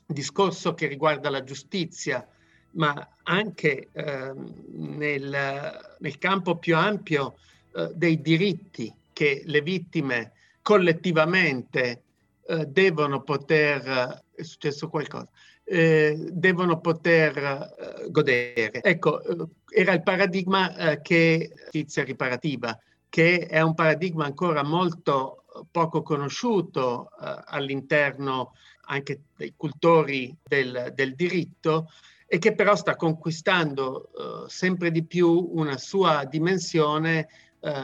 discorso 0.06 0.74
che 0.74 0.86
riguarda 0.86 1.30
la 1.30 1.42
giustizia, 1.42 2.26
ma 2.72 3.08
anche 3.24 3.88
ehm, 3.92 4.96
nel, 4.96 5.96
nel, 5.98 6.18
campo 6.18 6.56
più 6.58 6.76
ampio 6.76 7.36
eh, 7.74 7.90
dei 7.94 8.20
diritti 8.20 8.92
che 9.12 9.42
le 9.46 9.62
vittime 9.62 10.32
collettivamente 10.62 12.02
eh, 12.46 12.66
devono 12.66 13.22
poter, 13.22 14.22
è 14.34 14.42
successo 14.42 14.88
qualcosa, 14.88 15.28
eh, 15.68 16.16
devono 16.30 16.78
poter 16.80 17.36
eh, 17.36 18.10
godere. 18.10 18.82
Ecco, 18.82 19.20
eh, 19.22 19.46
era 19.68 19.92
il 19.92 20.02
paradigma 20.04 20.76
eh, 20.76 21.00
che 21.00 21.50
giustizia 21.54 22.04
riparativa, 22.04 22.78
che 23.08 23.46
è 23.46 23.60
un 23.60 23.74
paradigma 23.74 24.24
ancora 24.24 24.62
molto 24.62 25.44
poco 25.72 26.02
conosciuto 26.02 27.08
eh, 27.20 27.42
all'interno 27.46 28.52
anche 28.88 29.22
dei 29.36 29.54
cultori 29.56 30.36
del, 30.40 30.92
del, 30.94 31.16
diritto 31.16 31.90
e 32.28 32.38
che 32.38 32.54
però 32.54 32.76
sta 32.76 32.94
conquistando 32.94 34.10
sempre 34.46 34.92
di 34.92 35.04
più 35.04 35.28
una 35.54 35.76
sua 35.76 36.24
dimensione 36.24 37.28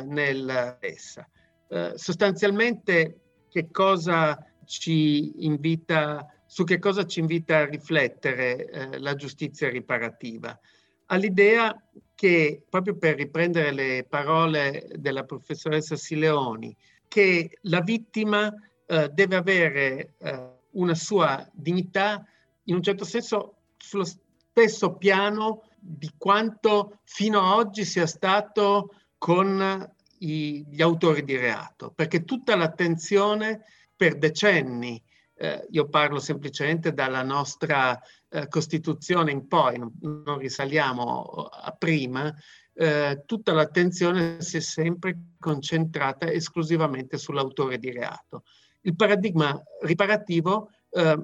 nel 0.04 0.78
essa. 0.80 1.28
sostanzialmente 1.94 3.20
che 3.48 3.70
cosa 3.70 4.38
ci 4.64 5.44
invita, 5.44 6.26
su 6.52 6.64
che 6.64 6.78
cosa 6.78 7.06
ci 7.06 7.20
invita 7.20 7.60
a 7.60 7.64
riflettere 7.64 8.66
eh, 8.66 8.98
la 8.98 9.14
giustizia 9.14 9.70
riparativa? 9.70 10.60
All'idea 11.06 11.74
che, 12.14 12.62
proprio 12.68 12.94
per 12.98 13.16
riprendere 13.16 13.72
le 13.72 14.04
parole 14.06 14.86
della 14.96 15.24
professoressa 15.24 15.96
Sileoni, 15.96 16.76
che 17.08 17.56
la 17.62 17.80
vittima 17.80 18.52
eh, 18.84 19.08
deve 19.08 19.36
avere 19.36 20.12
eh, 20.18 20.50
una 20.72 20.94
sua 20.94 21.48
dignità 21.54 22.22
in 22.64 22.74
un 22.74 22.82
certo 22.82 23.04
senso 23.06 23.54
sullo 23.78 24.04
stesso 24.04 24.92
piano 24.96 25.62
di 25.78 26.12
quanto 26.18 26.98
fino 27.04 27.40
ad 27.40 27.66
oggi 27.66 27.86
sia 27.86 28.06
stato 28.06 28.92
con 29.16 29.90
gli 30.18 30.82
autori 30.82 31.24
di 31.24 31.36
reato, 31.38 31.92
perché 31.92 32.24
tutta 32.24 32.54
l'attenzione 32.56 33.62
per 33.96 34.18
decenni, 34.18 35.02
eh, 35.42 35.66
io 35.70 35.88
parlo 35.88 36.20
semplicemente 36.20 36.92
dalla 36.92 37.24
nostra 37.24 38.00
eh, 38.28 38.46
Costituzione 38.46 39.32
in 39.32 39.48
poi, 39.48 39.76
non, 39.76 39.92
non 40.00 40.38
risaliamo 40.38 41.48
a 41.50 41.72
prima, 41.72 42.32
eh, 42.74 43.24
tutta 43.26 43.52
l'attenzione 43.52 44.40
si 44.40 44.58
è 44.58 44.60
sempre 44.60 45.18
concentrata 45.40 46.30
esclusivamente 46.30 47.18
sull'autore 47.18 47.78
di 47.78 47.90
reato. 47.90 48.44
Il 48.82 48.94
paradigma 48.94 49.60
riparativo 49.80 50.70
eh, 50.90 51.18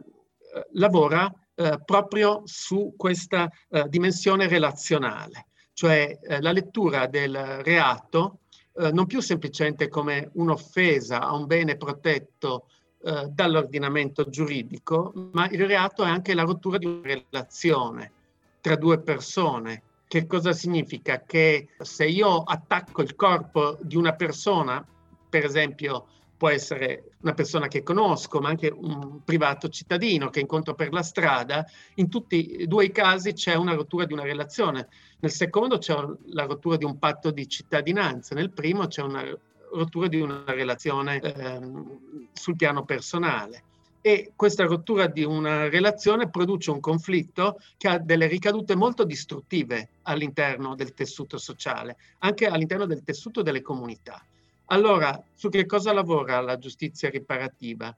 lavora 0.72 1.32
eh, 1.54 1.78
proprio 1.84 2.42
su 2.44 2.94
questa 2.96 3.48
eh, 3.68 3.84
dimensione 3.88 4.48
relazionale, 4.48 5.46
cioè 5.72 6.18
la 6.40 6.50
lettura 6.50 7.06
del 7.06 7.36
reato 7.62 8.40
eh, 8.78 8.90
non 8.90 9.06
più 9.06 9.20
semplicemente 9.20 9.88
come 9.88 10.30
un'offesa 10.34 11.20
a 11.20 11.34
un 11.34 11.46
bene 11.46 11.76
protetto 11.76 12.66
eh, 13.00 13.28
dall'ordinamento 13.30 14.28
giuridico, 14.28 15.12
ma 15.32 15.48
il 15.48 15.66
reato 15.66 16.02
è 16.02 16.08
anche 16.08 16.34
la 16.34 16.42
rottura 16.42 16.78
di 16.78 16.86
una 16.86 17.00
relazione 17.02 18.12
tra 18.60 18.74
due 18.74 18.98
persone. 19.00 19.82
Che 20.08 20.26
cosa 20.26 20.52
significa? 20.52 21.22
Che 21.24 21.68
se 21.78 22.06
io 22.06 22.42
attacco 22.42 23.02
il 23.02 23.14
corpo 23.14 23.78
di 23.82 23.96
una 23.96 24.14
persona, 24.14 24.84
per 25.28 25.44
esempio 25.44 26.06
può 26.36 26.48
essere 26.48 27.10
una 27.20 27.34
persona 27.34 27.66
che 27.66 27.82
conosco, 27.82 28.40
ma 28.40 28.48
anche 28.48 28.72
un 28.74 29.22
privato 29.24 29.68
cittadino 29.68 30.30
che 30.30 30.40
incontro 30.40 30.74
per 30.74 30.92
la 30.92 31.02
strada, 31.02 31.66
in 31.96 32.08
tutti 32.08 32.46
e 32.46 32.66
due 32.66 32.86
i 32.86 32.92
casi 32.92 33.32
c'è 33.32 33.54
una 33.54 33.74
rottura 33.74 34.06
di 34.06 34.12
una 34.12 34.22
relazione. 34.22 34.88
Nel 35.18 35.32
secondo 35.32 35.78
c'è 35.78 35.94
la 36.26 36.44
rottura 36.44 36.76
di 36.76 36.84
un 36.84 36.98
patto 36.98 37.30
di 37.30 37.46
cittadinanza, 37.48 38.34
nel 38.34 38.52
primo 38.52 38.86
c'è 38.86 39.02
una 39.02 39.24
rottura 39.72 40.08
di 40.08 40.20
una 40.20 40.44
relazione 40.46 41.20
ehm, 41.20 42.28
sul 42.32 42.56
piano 42.56 42.84
personale. 42.84 43.62
E 44.00 44.32
questa 44.36 44.64
rottura 44.64 45.06
di 45.06 45.24
una 45.24 45.68
relazione 45.68 46.30
produce 46.30 46.70
un 46.70 46.80
conflitto 46.80 47.58
che 47.76 47.88
ha 47.88 47.98
delle 47.98 48.26
ricadute 48.26 48.76
molto 48.76 49.04
distruttive 49.04 49.88
all'interno 50.02 50.74
del 50.74 50.94
tessuto 50.94 51.36
sociale, 51.36 51.96
anche 52.18 52.46
all'interno 52.46 52.86
del 52.86 53.02
tessuto 53.02 53.42
delle 53.42 53.60
comunità. 53.60 54.24
Allora, 54.66 55.20
su 55.34 55.48
che 55.48 55.66
cosa 55.66 55.92
lavora 55.92 56.40
la 56.40 56.58
giustizia 56.58 57.10
riparativa? 57.10 57.96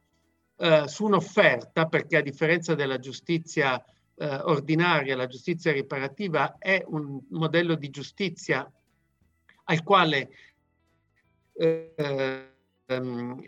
Eh, 0.57 0.85
su 0.89 1.05
un'offerta, 1.05 1.87
perché 1.87 2.17
a 2.17 2.23
differenza 2.23 2.75
della 2.75 2.99
giustizia 2.99 3.83
eh, 4.17 4.35
ordinaria, 4.43 5.17
la 5.17 5.27
giustizia 5.27 5.73
riparativa 5.73 6.57
è 6.59 6.83
un 6.87 7.21
modello 7.31 7.75
di 7.75 7.91
giustizia 7.91 8.71
al 9.65 9.83
quale 9.83 10.31
eh, 11.61 12.51
ehm, 12.87 13.41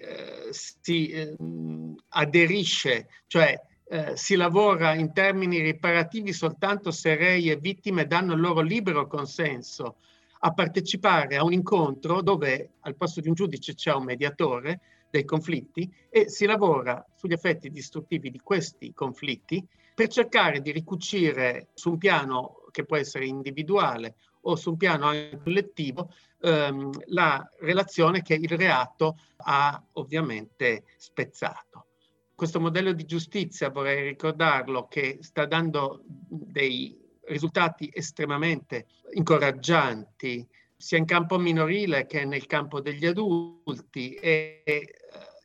si 0.50 1.10
ehm, 1.10 1.96
aderisce, 2.10 3.08
cioè 3.26 3.58
eh, 3.88 4.16
si 4.16 4.36
lavora 4.36 4.94
in 4.94 5.12
termini 5.12 5.60
riparativi 5.60 6.32
soltanto 6.32 6.90
se 6.90 7.16
rei 7.16 7.50
e 7.50 7.56
vittime 7.56 8.06
danno 8.06 8.34
il 8.34 8.40
loro 8.40 8.60
libero 8.60 9.06
consenso 9.06 9.96
a 10.40 10.52
partecipare 10.52 11.36
a 11.36 11.44
un 11.44 11.52
incontro 11.52 12.20
dove 12.20 12.72
al 12.80 12.96
posto 12.96 13.20
di 13.20 13.28
un 13.28 13.34
giudice 13.34 13.74
c'è 13.74 13.92
un 13.92 14.04
mediatore 14.04 14.80
dei 15.10 15.24
conflitti 15.24 15.90
e 16.08 16.28
si 16.28 16.46
lavora 16.46 17.04
sugli 17.14 17.32
effetti 17.32 17.70
distruttivi 17.70 18.30
di 18.30 18.40
questi 18.40 18.92
conflitti 18.92 19.64
per 19.94 20.08
cercare 20.08 20.60
di 20.60 20.72
ricucire 20.72 21.68
su 21.74 21.90
un 21.90 21.98
piano 21.98 22.64
che 22.70 22.84
può 22.84 22.96
essere 22.96 23.26
individuale 23.26 24.16
o 24.42 24.56
su 24.56 24.70
un 24.70 24.76
piano 24.76 25.10
collettivo 25.42 26.10
ehm, 26.42 26.90
la 27.06 27.48
relazione 27.60 28.22
che 28.22 28.34
il 28.34 28.48
reato 28.48 29.16
ha 29.36 29.82
ovviamente 29.92 30.84
spezzato. 30.96 31.86
Questo 32.34 32.60
modello 32.60 32.92
di 32.92 33.04
giustizia, 33.04 33.70
vorrei 33.70 34.02
ricordarlo, 34.02 34.88
che 34.88 35.18
sta 35.20 35.46
dando 35.46 36.02
dei 36.04 36.98
risultati 37.26 37.90
estremamente 37.92 38.86
incoraggianti, 39.12 40.46
sia 40.76 40.98
in 40.98 41.04
campo 41.04 41.38
minorile 41.38 42.06
che 42.06 42.24
nel 42.24 42.46
campo 42.46 42.80
degli 42.80 43.06
adulti 43.06 44.14
e 44.14 44.62
eh, 44.64 44.94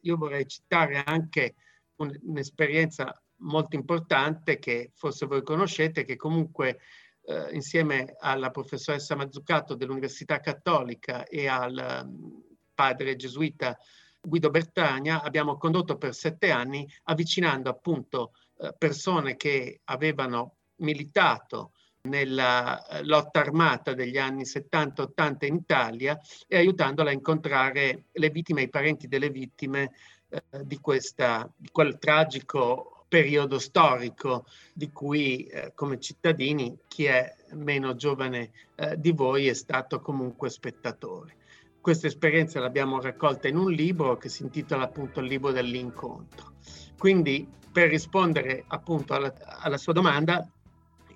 io 0.01 0.17
vorrei 0.17 0.47
citare 0.47 1.03
anche 1.05 1.53
un'esperienza 1.97 3.21
molto 3.41 3.75
importante 3.75 4.57
che 4.57 4.91
forse 4.95 5.27
voi 5.27 5.43
conoscete, 5.43 6.03
che 6.05 6.15
comunque 6.15 6.79
eh, 7.27 7.49
insieme 7.51 8.15
alla 8.19 8.51
professoressa 8.51 9.15
Mazzucato 9.15 9.75
dell'Università 9.75 10.39
Cattolica 10.39 11.25
e 11.25 11.47
al 11.47 12.05
um, 12.05 12.41
padre 12.73 13.15
gesuita 13.15 13.77
Guido 14.21 14.49
Bertagna 14.49 15.21
abbiamo 15.21 15.57
condotto 15.57 15.97
per 15.97 16.13
sette 16.13 16.51
anni 16.51 16.89
avvicinando 17.03 17.69
appunto 17.69 18.31
eh, 18.59 18.73
persone 18.77 19.35
che 19.35 19.81
avevano 19.85 20.55
militato 20.77 21.71
nella 22.01 22.85
eh, 22.85 23.03
lotta 23.03 23.39
armata 23.39 23.93
degli 23.93 24.17
anni 24.17 24.43
70-80 24.43 25.45
in 25.45 25.55
Italia 25.55 26.19
e 26.47 26.57
aiutandola 26.57 27.09
a 27.09 27.13
incontrare 27.13 28.05
le 28.11 28.29
vittime 28.29 28.61
e 28.61 28.63
i 28.65 28.69
parenti 28.69 29.07
delle 29.07 29.29
vittime 29.29 29.91
eh, 30.29 30.41
di, 30.63 30.77
questa, 30.79 31.49
di 31.55 31.69
quel 31.71 31.97
tragico 31.97 32.96
periodo 33.07 33.59
storico 33.59 34.45
di 34.73 34.91
cui 34.91 35.45
eh, 35.45 35.71
come 35.73 35.99
cittadini 35.99 36.77
chi 36.87 37.05
è 37.05 37.35
meno 37.51 37.95
giovane 37.95 38.51
eh, 38.75 38.99
di 38.99 39.11
voi 39.11 39.47
è 39.47 39.53
stato 39.53 39.99
comunque 40.01 40.49
spettatore. 40.49 41.35
Questa 41.79 42.07
esperienza 42.07 42.59
l'abbiamo 42.59 42.99
raccolta 42.99 43.47
in 43.47 43.55
un 43.55 43.71
libro 43.71 44.17
che 44.17 44.27
si 44.27 44.43
intitola 44.43 44.83
appunto 44.83 45.21
Il 45.21 45.27
libro 45.27 45.51
dell'incontro. 45.51 46.53
Quindi 46.97 47.47
per 47.71 47.89
rispondere 47.89 48.63
appunto 48.67 49.13
alla, 49.13 49.33
alla 49.61 49.77
sua 49.77 49.93
domanda, 49.93 50.45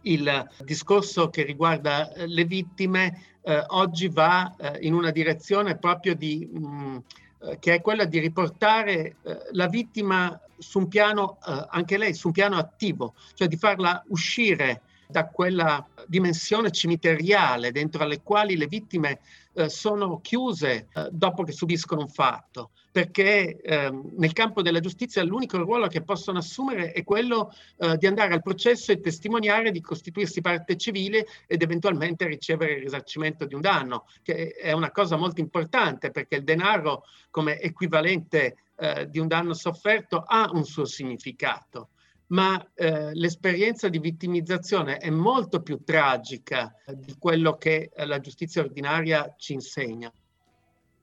il 0.04 0.50
discorso 0.64 1.30
che 1.30 1.44
riguarda 1.44 2.12
eh, 2.14 2.28
le 2.28 2.46
vittime 2.46 3.26
eh, 3.44 3.64
oggi 3.68 4.08
va 4.10 4.56
eh, 4.56 4.80
in 4.82 4.94
una 4.94 5.12
direzione 5.12 5.78
proprio 5.78 6.16
di, 6.16 6.48
mh, 6.52 6.68
mm, 6.68 6.98
eh, 7.44 7.58
che 7.60 7.76
è 7.76 7.82
quella 7.82 8.06
di 8.06 8.20
riportare 8.20 9.16
eh, 9.24 9.38
la 9.52 9.68
vittima 9.68 10.40
su 10.58 10.80
un 10.80 10.88
piano, 10.88 11.40
eh, 11.48 11.66
anche 11.70 11.98
lei, 11.98 12.14
su 12.14 12.28
un 12.28 12.34
piano 12.34 12.58
attivo, 12.58 13.16
cioè 13.34 13.48
di 13.48 13.58
farla 13.58 14.04
uscire 14.10 14.82
da 15.12 15.28
quella 15.28 15.86
dimensione 16.08 16.72
cimiteriale 16.72 17.72
dentro 17.72 18.04
alle 18.04 18.22
quali 18.22 18.58
le 18.58 18.66
vittime 18.68 19.20
eh, 19.54 19.70
sono 19.70 20.22
chiuse 20.22 20.88
eh, 20.94 21.10
dopo 21.12 21.44
che 21.44 21.52
subiscono 21.52 22.02
un 22.02 22.08
fatto, 22.08 22.72
perché 22.90 23.60
eh, 23.62 23.92
nel 24.18 24.32
campo 24.34 24.62
della 24.62 24.80
giustizia 24.80 25.24
l'unico 25.24 25.58
ruolo 25.58 25.88
che 25.88 26.02
possono 26.02 26.40
assumere 26.40 26.94
è 26.94 27.04
quello 27.04 27.54
eh, 27.78 27.98
di 27.98 28.08
andare 28.08 28.34
al 28.34 28.42
processo 28.42 28.92
e 28.92 29.02
testimoniare, 29.02 29.72
di 29.72 29.82
costituirsi 29.82 30.42
parte 30.42 30.78
civile 30.78 31.28
ed 31.48 31.62
eventualmente 31.62 32.26
ricevere 32.26 32.74
il 32.74 32.82
risarcimento 32.84 33.46
di 33.46 33.54
un 33.54 33.62
danno, 33.62 34.06
che 34.24 34.52
è 34.52 34.72
una 34.72 34.92
cosa 34.92 35.18
molto 35.18 35.42
importante 35.42 36.12
perché 36.12 36.36
il 36.36 36.44
denaro 36.44 37.04
come 37.30 37.60
equivalente 37.60 38.56
eh, 38.78 39.08
di 39.10 39.20
un 39.20 39.28
danno 39.28 39.54
sofferto 39.54 40.24
ha 40.26 40.50
un 40.52 40.64
suo 40.64 40.86
significato 40.86 41.90
ma 42.32 42.66
eh, 42.74 43.14
l'esperienza 43.14 43.90
di 43.90 44.00
vittimizzazione 44.00 44.98
è 44.98 45.10
molto 45.10 45.62
più 45.62 45.84
tragica 45.84 46.74
di 46.88 47.16
quello 47.18 47.58
che 47.58 47.92
eh, 47.94 48.06
la 48.06 48.20
giustizia 48.20 48.62
ordinaria 48.62 49.34
ci 49.38 49.54
insegna. 49.54 50.12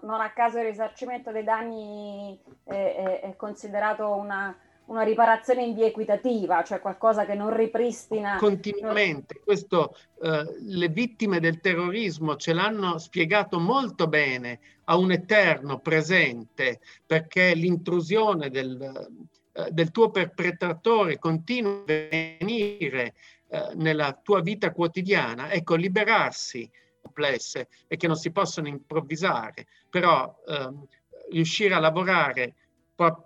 Non 0.00 0.20
a 0.20 0.30
caso 0.30 0.58
il 0.58 0.66
risarcimento 0.66 1.30
dei 1.32 1.44
danni 1.44 2.38
è, 2.64 2.72
è, 2.72 3.20
è 3.20 3.36
considerato 3.36 4.14
una, 4.14 4.56
una, 4.86 5.02
riparazione 5.02 5.64
in 5.64 5.74
via 5.74 5.86
equitativa, 5.86 6.62
cioè 6.62 6.80
qualcosa 6.80 7.26
che 7.26 7.34
non 7.34 7.54
ripristina. 7.54 8.36
Continuamente, 8.36 9.40
questo 9.44 9.96
eh, 10.22 10.44
le 10.60 10.88
vittime 10.88 11.40
del 11.40 11.60
terrorismo 11.60 12.36
ce 12.36 12.52
l'hanno 12.52 12.98
spiegato 12.98 13.58
molto 13.58 14.06
bene 14.06 14.60
a 14.84 14.96
un 14.96 15.10
eterno 15.10 15.80
presente, 15.80 16.80
perché 17.04 17.52
l'intrusione 17.54 18.50
del 18.50 18.80
eh, 18.80 19.36
del 19.70 19.90
tuo 19.90 20.10
perpetratore 20.10 21.18
continua 21.18 21.80
a 21.80 21.84
venire 21.84 23.14
eh, 23.48 23.72
nella 23.74 24.12
tua 24.22 24.40
vita 24.40 24.72
quotidiana, 24.72 25.50
ecco, 25.50 25.74
liberarsi 25.74 26.70
complesse 27.00 27.68
e 27.86 27.96
che 27.96 28.06
non 28.06 28.16
si 28.16 28.30
possono 28.30 28.68
improvvisare, 28.68 29.66
però 29.88 30.42
ehm, 30.46 30.86
riuscire 31.30 31.74
a 31.74 31.80
lavorare 31.80 32.54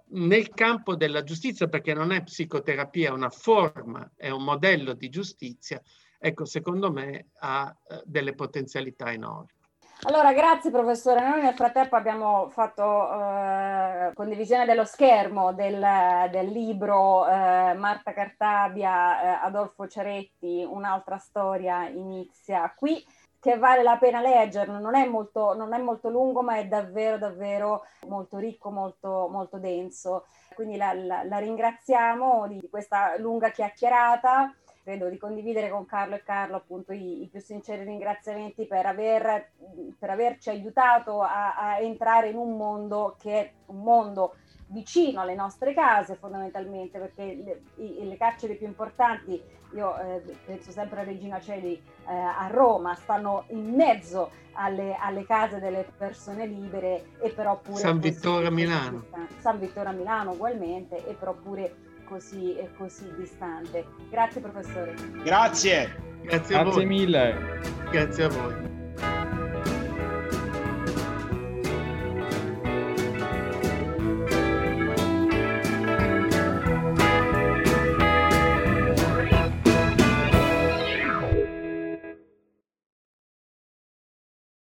nel 0.09 0.51
campo 0.51 0.97
della 0.97 1.22
giustizia, 1.22 1.66
perché 1.66 1.95
non 1.95 2.12
è 2.12 2.22
psicoterapia, 2.22 3.09
è 3.09 3.12
una 3.12 3.30
forma, 3.30 4.11
è 4.16 4.28
un 4.28 4.45
modello 4.45 4.93
di 4.93 5.09
giustizia, 5.09 5.80
ecco, 6.18 6.45
secondo 6.45 6.93
me 6.93 7.28
ha 7.39 7.74
eh, 7.89 8.03
delle 8.05 8.35
potenzialità 8.35 9.11
enormi. 9.11 9.61
Allora, 10.05 10.33
grazie 10.33 10.73
professore. 10.73 11.21
Noi 11.21 11.43
nel 11.43 11.55
frattempo 11.55 11.95
abbiamo 11.95 12.49
fatto 12.49 12.83
eh, 12.83 14.11
condivisione 14.15 14.65
dello 14.65 14.85
schermo 14.85 15.53
del, 15.53 15.81
del 16.29 16.49
libro 16.49 17.25
eh, 17.29 17.75
Marta 17.75 18.13
Cartabia, 18.13 19.23
eh, 19.23 19.47
Adolfo 19.47 19.87
Ceretti, 19.87 20.67
un'altra 20.69 21.19
storia 21.19 21.87
inizia 21.87 22.73
qui 22.77 23.05
che 23.39 23.57
vale 23.59 23.85
la 23.85 23.97
pena 23.97 24.21
leggerlo, 24.21 24.81
non 24.81 24.97
è 24.97 25.07
molto, 25.07 25.55
non 25.55 25.73
è 25.73 25.79
molto 25.79 26.09
lungo 26.09 26.43
ma 26.43 26.57
è 26.57 26.67
davvero 26.67 27.17
davvero 27.17 27.85
molto 28.09 28.39
ricco, 28.39 28.71
molto, 28.71 29.29
molto 29.31 29.59
denso. 29.59 30.27
Quindi 30.55 30.77
la, 30.77 30.93
la, 30.95 31.23
la 31.23 31.39
ringraziamo 31.39 32.49
di 32.49 32.69
questa 32.69 33.17
lunga 33.19 33.51
chiacchierata 33.51 34.53
credo 34.83 35.09
di 35.09 35.16
condividere 35.16 35.70
con 35.70 35.87
Carlo 35.87 36.16
e 36.16 36.22
Carlo 36.22 36.57
appunto 36.57 36.93
i, 36.93 37.22
i 37.22 37.28
più 37.28 37.41
sinceri 37.41 37.85
ringraziamenti 37.85 38.66
per, 38.66 38.87
aver, 38.87 39.51
per 39.99 40.11
averci 40.11 40.51
aiutato 40.51 41.22
a, 41.22 41.55
a, 41.57 41.78
entrare 41.78 42.28
in 42.28 42.37
un 42.37 42.57
mondo 42.57 43.16
che 43.18 43.33
è 43.33 43.53
un 43.66 43.83
mondo 43.83 44.35
vicino 44.66 45.20
alle 45.20 45.35
nostre 45.35 45.74
case 45.74 46.16
fondamentalmente 46.16 46.99
perché 46.99 47.24
le, 47.24 47.62
i, 47.85 48.07
le 48.07 48.16
carceri 48.16 48.57
più 48.57 48.66
importanti 48.66 49.41
io 49.74 49.99
eh, 49.99 50.37
penso 50.45 50.70
sempre 50.70 51.01
a 51.01 51.05
Regina 51.05 51.41
Celi 51.41 51.74
eh, 51.74 52.12
a 52.12 52.47
Roma 52.51 52.95
stanno 52.95 53.45
in 53.49 53.74
mezzo 53.74 54.30
alle, 54.53 54.97
alle, 54.99 55.24
case 55.24 55.61
delle 55.61 55.87
persone 55.97 56.47
libere 56.47 57.07
e 57.20 57.30
però 57.30 57.59
pure 57.59 57.78
San 57.78 57.99
Vittore 57.99 58.49
a 58.49 58.51
Milano. 58.51 59.05
San 59.39 59.59
Vittore 59.59 59.89
a 59.89 59.93
Milano 59.93 60.33
ugualmente 60.33 61.07
e 61.07 61.14
però 61.14 61.33
pure 61.33 61.74
così, 62.13 62.57
così 62.77 63.11
distante. 63.17 63.87
Grazie 64.11 64.41
professore. 64.41 64.95
Grazie. 65.25 66.11
Grazie, 66.23 66.63
Grazie 66.63 66.85
mille. 66.85 67.61
Grazie 67.91 68.25
a 68.25 68.29
voi. 68.29 68.72